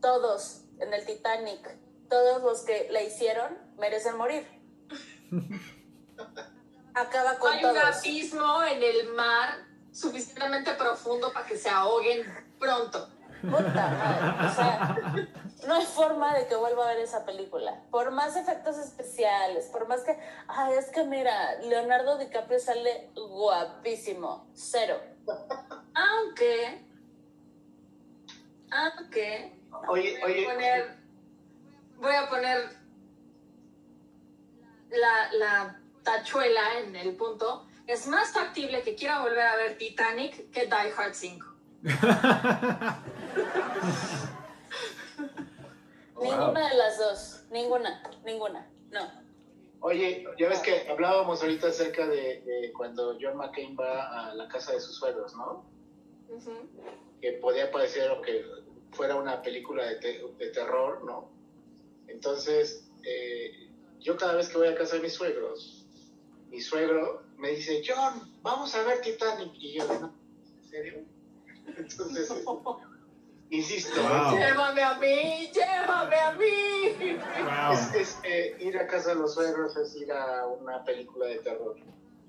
todos 0.00 0.62
en 0.80 0.92
el 0.94 1.04
Titanic, 1.04 1.78
todos 2.08 2.42
los 2.42 2.62
que 2.62 2.88
la 2.90 3.02
hicieron 3.02 3.56
merecen 3.78 4.16
morir. 4.16 4.46
acaba 6.94 7.38
con 7.38 7.52
Hay 7.52 7.64
un 7.64 7.74
todos. 7.74 7.98
abismo 7.98 8.62
en 8.64 8.82
el 8.82 9.12
mar 9.14 9.66
suficientemente 9.92 10.72
profundo 10.74 11.32
para 11.32 11.46
que 11.46 11.56
se 11.56 11.68
ahoguen 11.68 12.24
pronto. 12.58 13.08
Puta 13.42 13.88
madre. 13.88 14.46
O 14.48 14.54
sea, 14.54 14.96
no 15.66 15.74
hay 15.74 15.84
forma 15.84 16.34
de 16.34 16.46
que 16.46 16.56
vuelva 16.56 16.84
a 16.84 16.94
ver 16.94 17.00
esa 17.00 17.24
película. 17.26 17.82
Por 17.90 18.10
más 18.10 18.34
efectos 18.34 18.78
especiales, 18.78 19.66
por 19.66 19.86
más 19.86 20.00
que. 20.02 20.18
Ay, 20.48 20.74
es 20.78 20.86
que 20.90 21.04
mira, 21.04 21.54
Leonardo 21.60 22.16
DiCaprio 22.18 22.58
sale 22.58 23.10
guapísimo. 23.14 24.48
Cero. 24.54 24.98
Aunque. 25.94 26.82
Aunque. 28.70 29.52
Oye, 29.88 30.18
Voy 30.20 30.32
oye, 30.32 30.46
a 30.46 30.52
poner. 30.52 30.96
Voy 31.96 32.14
a 32.14 32.28
poner. 32.28 32.76
La, 34.90 35.32
la 35.32 35.80
tachuela 36.02 36.78
en 36.80 36.94
el 36.96 37.16
punto. 37.16 37.66
Es 37.86 38.06
más 38.06 38.32
factible 38.32 38.82
que 38.82 38.94
quiera 38.94 39.22
volver 39.22 39.46
a 39.46 39.56
ver 39.56 39.78
Titanic 39.78 40.50
que 40.50 40.66
Die 40.66 40.92
Hard 40.96 41.14
5. 41.14 41.46
Ninguna 46.20 46.68
de 46.68 46.76
las 46.76 46.98
dos. 46.98 47.42
Ninguna. 47.50 48.02
Ninguna. 48.24 48.66
No. 48.90 49.00
oye, 49.80 50.26
ya 50.38 50.48
ves 50.48 50.60
que 50.60 50.88
hablábamos 50.88 51.42
ahorita 51.42 51.68
acerca 51.68 52.06
de, 52.06 52.40
de 52.40 52.72
cuando 52.72 53.16
John 53.20 53.36
McCain 53.36 53.76
va 53.78 54.30
a 54.30 54.34
la 54.34 54.48
casa 54.48 54.72
de 54.72 54.80
sus 54.80 54.96
suegros, 54.96 55.34
¿no? 55.34 55.64
Que 57.20 57.32
podía 57.32 57.70
parecer 57.70 58.10
o 58.10 58.22
que 58.22 58.44
fuera 58.92 59.16
una 59.16 59.42
película 59.42 59.84
de, 59.84 59.96
te- 59.96 60.22
de 60.38 60.48
terror, 60.50 61.04
¿no? 61.04 61.28
Entonces, 62.08 62.88
eh, 63.04 63.68
yo 64.00 64.16
cada 64.16 64.34
vez 64.34 64.48
que 64.48 64.58
voy 64.58 64.68
a 64.68 64.74
casa 64.76 64.96
de 64.96 65.02
mis 65.02 65.12
suegros, 65.14 65.86
mi 66.50 66.60
suegro 66.60 67.22
me 67.36 67.50
dice, 67.50 67.82
John, 67.86 68.32
vamos 68.42 68.74
a 68.74 68.82
ver 68.84 69.00
Titanic. 69.00 69.52
Y 69.54 69.78
yo, 69.78 69.84
"No, 70.00 70.14
¿en 70.62 70.68
serio? 70.68 71.04
Entonces, 71.76 72.30
eh, 72.30 72.44
insisto, 73.50 74.00
Wow. 74.02 74.36
Llévame 74.38 74.82
a 74.82 74.94
mí, 74.98 75.50
llévame 75.52 76.16
a 76.16 76.32
mí. 76.32 77.18
Wow. 77.44 77.72
es, 77.74 77.94
es, 77.94 78.18
eh, 78.24 78.56
ir 78.60 78.78
a 78.78 78.86
casa 78.86 79.10
de 79.10 79.16
los 79.16 79.34
suegros 79.34 79.76
es 79.76 79.94
ir 79.96 80.10
a 80.12 80.46
una 80.46 80.84
película 80.84 81.26
de 81.26 81.38
terror. 81.40 81.76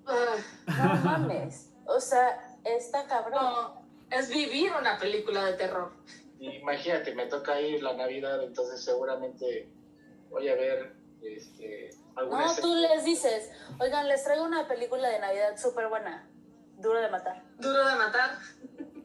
Ah, 0.05 0.35
No 0.67 0.95
mames. 1.03 1.69
O 1.85 1.99
sea, 1.99 2.57
está 2.63 3.05
cabrón. 3.07 3.39
no, 3.41 3.81
es 4.09 4.29
vivir 4.29 4.71
una 4.79 4.97
película 4.97 5.45
de 5.45 5.53
terror. 5.53 5.91
Imagínate, 6.39 7.13
me 7.15 7.25
toca 7.25 7.59
ir 7.61 7.81
la 7.81 7.93
Navidad, 7.93 8.43
entonces 8.43 8.83
seguramente 8.83 9.69
voy 10.29 10.47
a 10.49 10.55
ver 10.55 10.93
este, 11.21 11.89
alguna 12.15 12.45
No, 12.45 12.55
tú 12.55 12.75
les 12.75 13.03
dices, 13.03 13.49
oigan, 13.79 14.07
les 14.07 14.23
traigo 14.23 14.43
una 14.43 14.67
película 14.67 15.09
de 15.09 15.19
Navidad 15.19 15.57
súper 15.57 15.87
buena. 15.89 16.27
Duro 16.77 16.99
de 17.01 17.09
matar. 17.09 17.43
Duro 17.57 17.87
de 17.87 17.95
matar. 17.95 18.37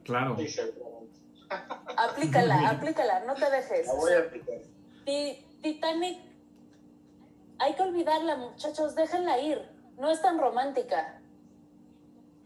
Claro. 0.05 0.37
Sí. 0.38 0.61
Aplícala, 1.97 2.71
aplícala, 2.71 3.21
no 3.21 3.35
te 3.35 3.51
dejes. 3.51 3.87
La 3.87 3.95
voy 3.95 4.12
a 4.12 4.18
aplicar. 4.21 4.59
Ti- 5.05 5.47
Titanic, 5.62 6.18
hay 7.59 7.75
que 7.75 7.83
olvidarla, 7.83 8.37
muchachos, 8.37 8.95
déjenla 8.95 9.38
ir. 9.38 9.62
No 9.97 10.11
es 10.11 10.21
tan 10.21 10.38
romántica. 10.38 11.21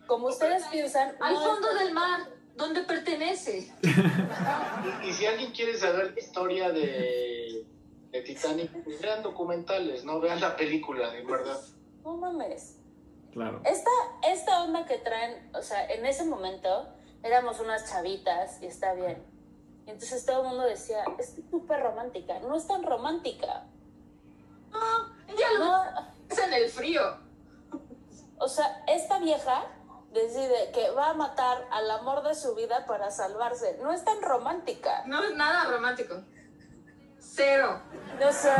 Como 0.06 0.26
ustedes 0.28 0.64
piensan, 0.68 1.16
Al 1.20 1.34
no 1.34 1.40
fondo 1.40 1.74
del 1.74 1.92
mar, 1.92 2.20
donde 2.56 2.82
pertenece. 2.82 3.70
Y, 3.82 5.08
y 5.08 5.12
si 5.12 5.26
alguien 5.26 5.52
quiere 5.52 5.76
saber 5.78 6.12
la 6.14 6.20
historia 6.20 6.70
de, 6.70 7.66
de 8.10 8.22
Titanic, 8.22 8.70
pues 8.82 9.00
vean 9.00 9.22
documentales, 9.22 10.04
no 10.04 10.20
vean 10.20 10.40
la 10.40 10.56
película, 10.56 11.16
en 11.16 11.26
verdad. 11.26 11.60
No 12.02 12.16
mames. 12.16 12.78
Claro. 13.32 13.60
Esta, 13.64 13.90
esta 14.26 14.62
onda 14.62 14.86
que 14.86 14.96
traen, 14.98 15.50
o 15.54 15.60
sea, 15.60 15.86
en 15.90 16.06
ese 16.06 16.24
momento 16.24 16.88
éramos 17.22 17.60
unas 17.60 17.90
chavitas 17.90 18.62
y 18.62 18.66
está 18.66 18.94
bien. 18.94 19.22
Y 19.86 19.90
entonces 19.90 20.24
todo 20.24 20.42
el 20.42 20.48
mundo 20.48 20.64
decía, 20.64 21.04
es 21.18 21.34
súper 21.50 21.80
romántica. 21.82 22.38
No 22.40 22.56
es 22.56 22.66
tan 22.66 22.82
romántica. 22.82 23.66
Ya 25.28 25.58
lo 25.58 25.64
No, 25.64 25.84
es 26.30 26.38
en 26.38 26.52
el 26.54 26.68
frío. 26.68 27.02
o 28.38 28.48
sea, 28.48 28.82
esta 28.88 29.18
vieja 29.18 29.66
decide 30.16 30.70
que 30.72 30.90
va 30.90 31.10
a 31.10 31.14
matar 31.14 31.66
al 31.70 31.90
amor 31.90 32.22
de 32.22 32.34
su 32.34 32.54
vida 32.54 32.86
para 32.86 33.10
salvarse. 33.10 33.78
No 33.82 33.92
es 33.92 34.04
tan 34.04 34.20
romántica. 34.22 35.04
No 35.06 35.22
es 35.22 35.34
nada 35.36 35.70
romántico. 35.70 36.16
Cero. 37.18 37.80
No 38.20 38.32
sé, 38.32 38.54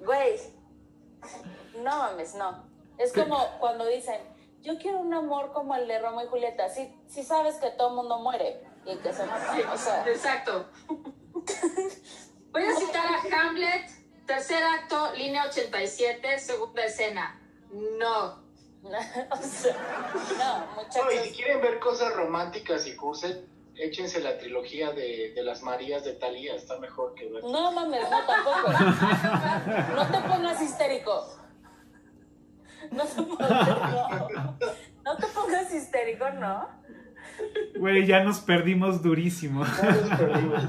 güey. 0.00 0.40
No 1.78 1.96
mames, 1.96 2.34
no. 2.34 2.64
Es 2.98 3.12
como 3.12 3.38
cuando 3.58 3.86
dicen, 3.86 4.20
yo 4.62 4.78
quiero 4.78 4.98
un 4.98 5.14
amor 5.14 5.52
como 5.52 5.74
el 5.74 5.88
de 5.88 5.98
Romeo 5.98 6.26
y 6.26 6.28
Julieta. 6.28 6.68
Si, 6.68 6.94
si 7.08 7.22
sabes 7.22 7.56
que 7.56 7.70
todo 7.70 7.88
el 7.88 7.94
mundo 7.94 8.18
muere 8.18 8.62
y 8.84 8.96
que 8.96 9.12
se 9.12 9.24
mata. 9.24 9.72
O 9.72 9.78
sea, 9.78 10.06
Exacto. 10.06 10.68
Voy 12.52 12.64
a 12.64 12.76
citar 12.76 13.06
a 13.06 13.40
Hamlet, 13.40 13.88
tercer 14.26 14.62
acto, 14.62 15.12
línea 15.14 15.46
87, 15.46 16.38
segunda 16.38 16.84
escena. 16.84 17.40
No. 17.70 18.49
o 19.30 19.36
sea, 19.36 19.76
no, 20.38 20.58
No, 20.58 20.80
y 20.80 20.92
si 20.92 20.98
muchachos. 21.00 21.36
quieren 21.36 21.60
ver 21.60 21.78
cosas 21.78 22.14
románticas 22.14 22.86
y 22.86 22.96
curses, 22.96 23.40
échense 23.76 24.20
la 24.20 24.38
trilogía 24.38 24.92
de, 24.92 25.32
de 25.34 25.42
las 25.42 25.62
Marías 25.62 26.04
de 26.04 26.14
Talía, 26.14 26.54
está 26.54 26.78
mejor 26.78 27.14
que 27.14 27.28
ver. 27.28 27.42
No 27.44 27.72
mames, 27.72 28.02
no 28.10 28.18
tampoco. 28.26 28.72
No 29.94 30.06
te 30.06 30.28
pongas 30.28 30.62
histérico. 30.62 31.36
No 32.90 33.04
te 33.04 33.22
pongas, 33.22 33.50
no. 33.50 34.58
No 35.04 35.16
te 35.16 35.26
pongas 35.28 35.72
histérico, 35.72 36.28
¿no? 36.30 36.68
Güey, 37.78 38.06
ya 38.06 38.22
nos 38.24 38.40
perdimos 38.40 39.02
durísimo. 39.02 39.64
Todos 39.64 40.18
perdimos. 40.18 40.62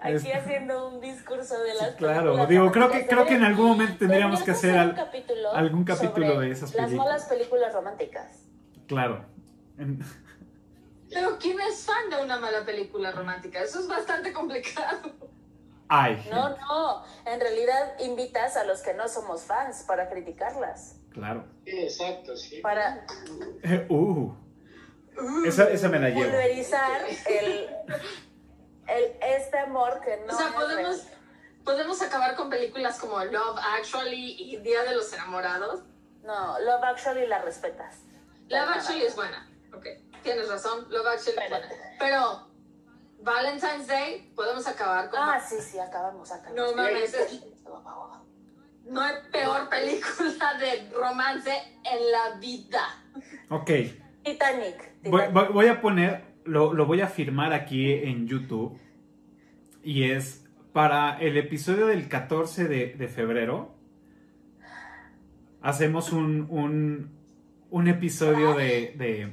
Aquí 0.00 0.14
Es- 0.30 0.34
haciendo 0.36 0.88
un 0.88 1.00
discurso 1.00 1.58
de 1.62 1.74
las 1.74 1.94
claro, 1.96 2.22
películas 2.22 2.48
digo, 2.48 2.70
creo 2.72 2.90
que- 2.90 3.06
creo 3.06 3.26
que 3.26 3.34
en 3.34 3.44
algún 3.44 3.66
momento 3.68 3.96
tendríamos 3.98 4.42
que 4.42 4.50
hacer 4.52 4.72
un 4.74 4.78
al- 4.78 4.94
capítulo 4.94 5.52
algún 5.54 5.84
capítulo 5.84 6.34
sobre 6.34 6.46
de 6.46 6.52
esas 6.52 6.74
Las 6.74 6.86
películas. 6.86 7.06
malas 7.06 7.24
películas 7.28 7.72
románticas. 7.74 8.44
Claro. 8.86 9.24
En- 9.78 10.00
Pero 11.10 11.38
¿quién 11.38 11.58
es 11.60 11.84
fan 11.86 12.10
de 12.10 12.22
una 12.22 12.38
mala 12.38 12.64
película 12.66 13.10
romántica? 13.12 13.62
Eso 13.62 13.80
es 13.80 13.88
bastante 13.88 14.32
complicado. 14.32 15.10
Ay. 15.88 16.22
No, 16.30 16.50
no. 16.50 17.02
En 17.24 17.40
realidad 17.40 17.94
invitas 18.00 18.56
a 18.58 18.64
los 18.64 18.82
que 18.82 18.92
no 18.92 19.08
somos 19.08 19.42
fans 19.42 19.84
para 19.88 20.10
criticarlas. 20.10 20.96
Claro. 21.10 21.46
Sí, 21.64 21.78
exacto, 21.78 22.36
sí. 22.36 22.60
Para 22.60 23.06
Uh. 23.88 24.32
Esa, 25.46 25.64
esa 25.70 25.88
me 25.88 25.98
la 25.98 26.10
llevo. 26.10 26.22
pulverizar 26.24 27.00
el, 27.28 27.66
el, 28.88 29.16
este 29.20 29.58
amor 29.58 30.00
que 30.04 30.16
no 30.26 30.34
o 30.34 30.36
sea, 30.38 30.52
podemos, 30.54 31.04
real. 31.04 31.18
podemos 31.64 32.02
acabar 32.02 32.34
con 32.36 32.50
películas 32.50 32.98
como 32.98 33.22
Love 33.24 33.58
Actually 33.78 34.36
y 34.38 34.56
Día 34.58 34.82
de 34.84 34.94
los 34.94 35.12
Enamorados. 35.12 35.82
No, 36.22 36.58
Love 36.60 36.84
Actually 36.84 37.26
la 37.26 37.40
respetas. 37.40 37.96
Love 38.48 38.68
Actually 38.76 39.02
es 39.04 39.14
buena. 39.16 39.48
Ok, 39.74 39.86
tienes 40.22 40.48
razón. 40.48 40.86
Love 40.90 41.06
Actually 41.06 41.38
es 41.38 41.50
buena. 41.50 41.68
Pero 41.98 42.48
Valentine's 43.20 43.86
Day 43.86 44.32
podemos 44.34 44.66
acabar 44.66 45.10
con... 45.10 45.20
Ah, 45.20 45.40
sí, 45.40 45.56
sí, 45.60 45.78
acabamos, 45.78 46.30
acabamos. 46.30 46.56
No 46.70 46.76
mames, 46.76 47.14
es- 47.14 47.40
no 48.84 49.02
hay 49.02 49.16
peor 49.30 49.68
película 49.68 50.54
de 50.58 50.90
romance 50.94 51.50
en 51.84 52.10
la 52.12 52.36
vida. 52.38 52.80
Ok. 53.50 53.70
Titanic. 54.24 55.02
Voy, 55.02 55.20
Titanic. 55.26 55.32
voy- 55.32 55.48
voy 55.52 55.66
a 55.68 55.80
poner, 55.80 56.24
lo, 56.48 56.72
lo 56.74 56.86
voy 56.86 57.00
a 57.00 57.06
firmar 57.06 57.52
aquí 57.52 57.92
en 57.92 58.26
YouTube. 58.26 58.78
Y 59.82 60.04
es 60.04 60.44
para 60.72 61.18
el 61.18 61.36
episodio 61.36 61.86
del 61.86 62.08
14 62.08 62.66
de, 62.68 62.94
de 62.94 63.08
febrero. 63.08 63.74
Hacemos 65.62 66.12
un, 66.12 66.46
un, 66.50 67.10
un 67.70 67.88
episodio 67.88 68.54
de, 68.54 68.94
de- 68.96 69.32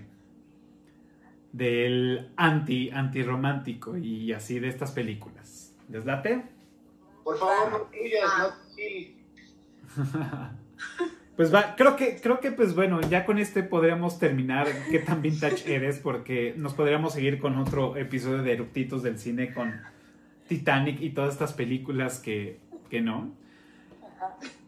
del 1.51 2.31
anti, 2.35 2.89
antirromántico 2.89 3.95
y 3.97 4.33
así 4.33 4.59
de 4.59 4.67
estas 4.67 4.91
películas. 4.91 5.73
¿Les 5.89 6.05
late? 6.05 6.43
Por 7.23 7.37
favor, 7.37 7.71
no 7.71 7.77
tuyas, 7.91 8.23
Ah. 8.27 8.55
no. 9.97 10.49
Pues 11.35 11.53
va, 11.53 11.75
creo 11.75 11.97
que, 11.97 12.15
creo 12.21 12.39
que 12.39 12.51
pues 12.51 12.75
bueno, 12.75 13.01
ya 13.01 13.25
con 13.25 13.37
este 13.39 13.61
podríamos 13.61 14.19
terminar 14.19 14.67
qué 14.89 14.99
tan 14.99 15.21
vintage 15.21 15.63
eres, 15.75 15.99
porque 15.99 16.53
nos 16.57 16.73
podríamos 16.73 17.13
seguir 17.13 17.39
con 17.39 17.57
otro 17.57 17.97
episodio 17.97 18.41
de 18.41 18.53
Eruptitos 18.53 19.03
del 19.03 19.19
cine 19.19 19.53
con 19.53 19.73
Titanic 20.47 21.01
y 21.01 21.09
todas 21.09 21.33
estas 21.33 21.51
películas 21.53 22.19
que, 22.19 22.59
que 22.89 23.01
no. 23.01 23.33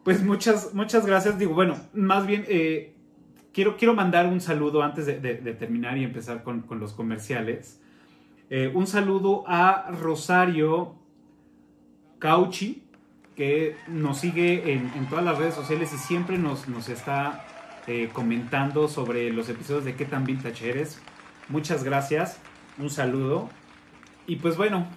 Pues 0.03 0.23
muchas, 0.23 0.73
muchas 0.73 1.05
gracias. 1.05 1.39
Digo, 1.39 1.53
bueno, 1.53 1.77
más 1.93 2.27
bien 2.27 2.43
eh, 2.49 2.93
quiero, 3.53 3.77
quiero 3.77 3.93
mandar 3.93 4.25
un 4.27 4.41
saludo 4.41 4.83
antes 4.83 5.05
de, 5.05 5.19
de- 5.19 5.35
de 5.35 5.53
terminar 5.53 5.97
y 5.97 6.03
empezar 6.03 6.43
con, 6.43 6.61
con 6.63 6.79
los 6.79 6.91
comerciales. 6.93 7.81
Eh, 8.49 8.71
un 8.73 8.87
saludo 8.87 9.43
a 9.47 9.89
Rosario 9.91 10.95
Cauchi, 12.19 12.83
que 13.37 13.75
nos 13.87 14.17
sigue 14.17 14.73
en, 14.73 15.05
todas 15.09 15.23
las 15.23 15.37
redes 15.37 15.53
sociales 15.53 15.93
y 15.93 15.97
siempre 15.97 16.39
nos, 16.39 16.67
está 16.89 17.45
eh, 17.85 18.09
comentando 18.11 18.87
sobre 18.87 19.31
los 19.31 19.47
episodios 19.47 19.85
de 19.85 19.93
qué 19.93 20.05
tan 20.05 20.25
vintage 20.25 20.67
eres. 20.67 20.99
Muchas 21.47 21.83
gracias, 21.83 22.39
un 22.79 22.89
saludo. 22.89 23.47
Y 24.25 24.37
pues 24.37 24.57
bueno, 24.57 24.87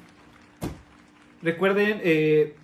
recuerden 1.42 2.00
eh, 2.02 2.56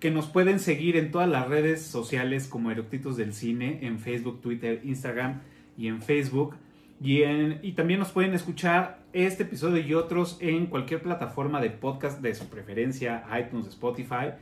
que 0.00 0.10
nos 0.10 0.26
pueden 0.26 0.58
seguir 0.58 0.96
en 0.96 1.12
todas 1.12 1.28
las 1.28 1.48
redes 1.48 1.82
sociales 1.82 2.48
como 2.48 2.72
Eructitos 2.72 3.16
del 3.16 3.34
Cine, 3.34 3.78
en 3.82 4.00
Facebook, 4.00 4.42
Twitter, 4.42 4.80
Instagram 4.82 5.42
y 5.78 5.86
en 5.86 6.02
Facebook. 6.02 6.56
Y, 7.00 7.22
y 7.22 7.72
también 7.76 8.00
nos 8.00 8.10
pueden 8.10 8.34
escuchar 8.34 9.04
este 9.12 9.44
episodio 9.44 9.78
y 9.78 9.94
otros 9.94 10.38
en 10.40 10.66
cualquier 10.66 11.02
plataforma 11.02 11.60
de 11.60 11.70
podcast 11.70 12.20
de 12.20 12.34
su 12.34 12.48
preferencia, 12.48 13.24
iTunes, 13.38 13.68
Spotify. 13.68 14.32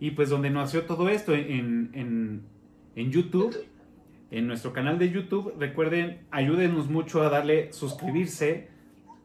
Y 0.00 0.12
pues 0.12 0.30
donde 0.30 0.50
nació 0.50 0.84
todo 0.84 1.08
esto, 1.08 1.34
en, 1.34 1.90
en, 1.92 2.42
en 2.94 3.10
YouTube, 3.10 3.56
en 4.30 4.46
nuestro 4.46 4.72
canal 4.72 4.98
de 4.98 5.10
YouTube. 5.10 5.54
Recuerden, 5.58 6.26
ayúdenos 6.30 6.88
mucho 6.88 7.22
a 7.22 7.30
darle 7.30 7.72
suscribirse, 7.72 8.68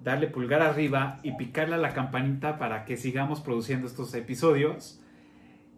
darle 0.03 0.27
pulgar 0.27 0.61
arriba 0.61 1.19
y 1.23 1.33
picarle 1.33 1.75
a 1.75 1.77
la 1.77 1.93
campanita 1.93 2.57
para 2.57 2.85
que 2.85 2.97
sigamos 2.97 3.41
produciendo 3.41 3.87
estos 3.87 4.13
episodios. 4.13 4.99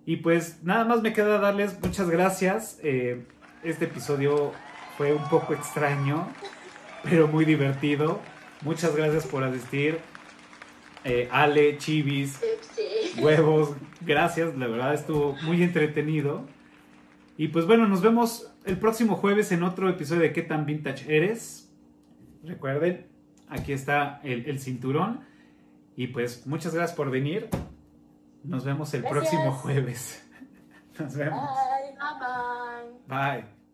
Y 0.05 0.17
pues 0.17 0.63
nada 0.63 0.85
más 0.85 1.01
me 1.01 1.13
queda 1.13 1.39
darles 1.39 1.79
muchas 1.81 2.09
gracias. 2.09 2.79
Eh, 2.83 3.25
este 3.63 3.85
episodio 3.85 4.53
fue 4.97 5.13
un 5.13 5.27
poco 5.29 5.53
extraño, 5.53 6.27
pero 7.03 7.27
muy 7.27 7.43
divertido. 7.43 8.21
Muchas 8.61 8.95
gracias 8.95 9.25
por 9.25 9.43
asistir. 9.43 9.97
Eh, 11.03 11.27
Ale, 11.31 11.77
Chivis. 11.77 12.39
Huevos, 13.18 13.76
gracias, 14.01 14.55
la 14.57 14.68
verdad 14.68 14.93
estuvo 14.93 15.36
muy 15.43 15.61
entretenido. 15.63 16.45
Y 17.38 17.49
pues 17.49 17.66
bueno, 17.66 17.88
nos 17.88 18.01
vemos 18.01 18.53
el 18.66 18.78
próximo 18.78 19.16
jueves 19.16 19.51
en 19.51 19.63
otro 19.63 19.89
episodio 19.89 20.22
de 20.22 20.34
¿Qué 20.34 20.41
tan 20.41 20.66
vintage 20.66 21.16
eres? 21.16 21.70
Recuerden, 22.43 23.07
aquí 23.49 23.74
está 23.74 24.22
el, 24.24 24.45
el 24.45 24.59
cinturón. 24.59 25.22
Y 25.97 26.07
pues 26.07 26.45
muchas 26.45 26.74
gracias 26.74 26.95
por 26.95 27.09
venir. 27.09 27.49
Nos 28.43 28.63
vemos 28.63 28.93
el 28.93 29.01
Gracias. 29.01 29.20
próximo 29.30 29.51
jueves. 29.53 30.28
Nos 30.99 31.16
vemos. 31.16 31.41
Bye. 31.49 31.91
Bye 33.07 33.38
bye. 33.38 33.41
Bye. 33.41 33.64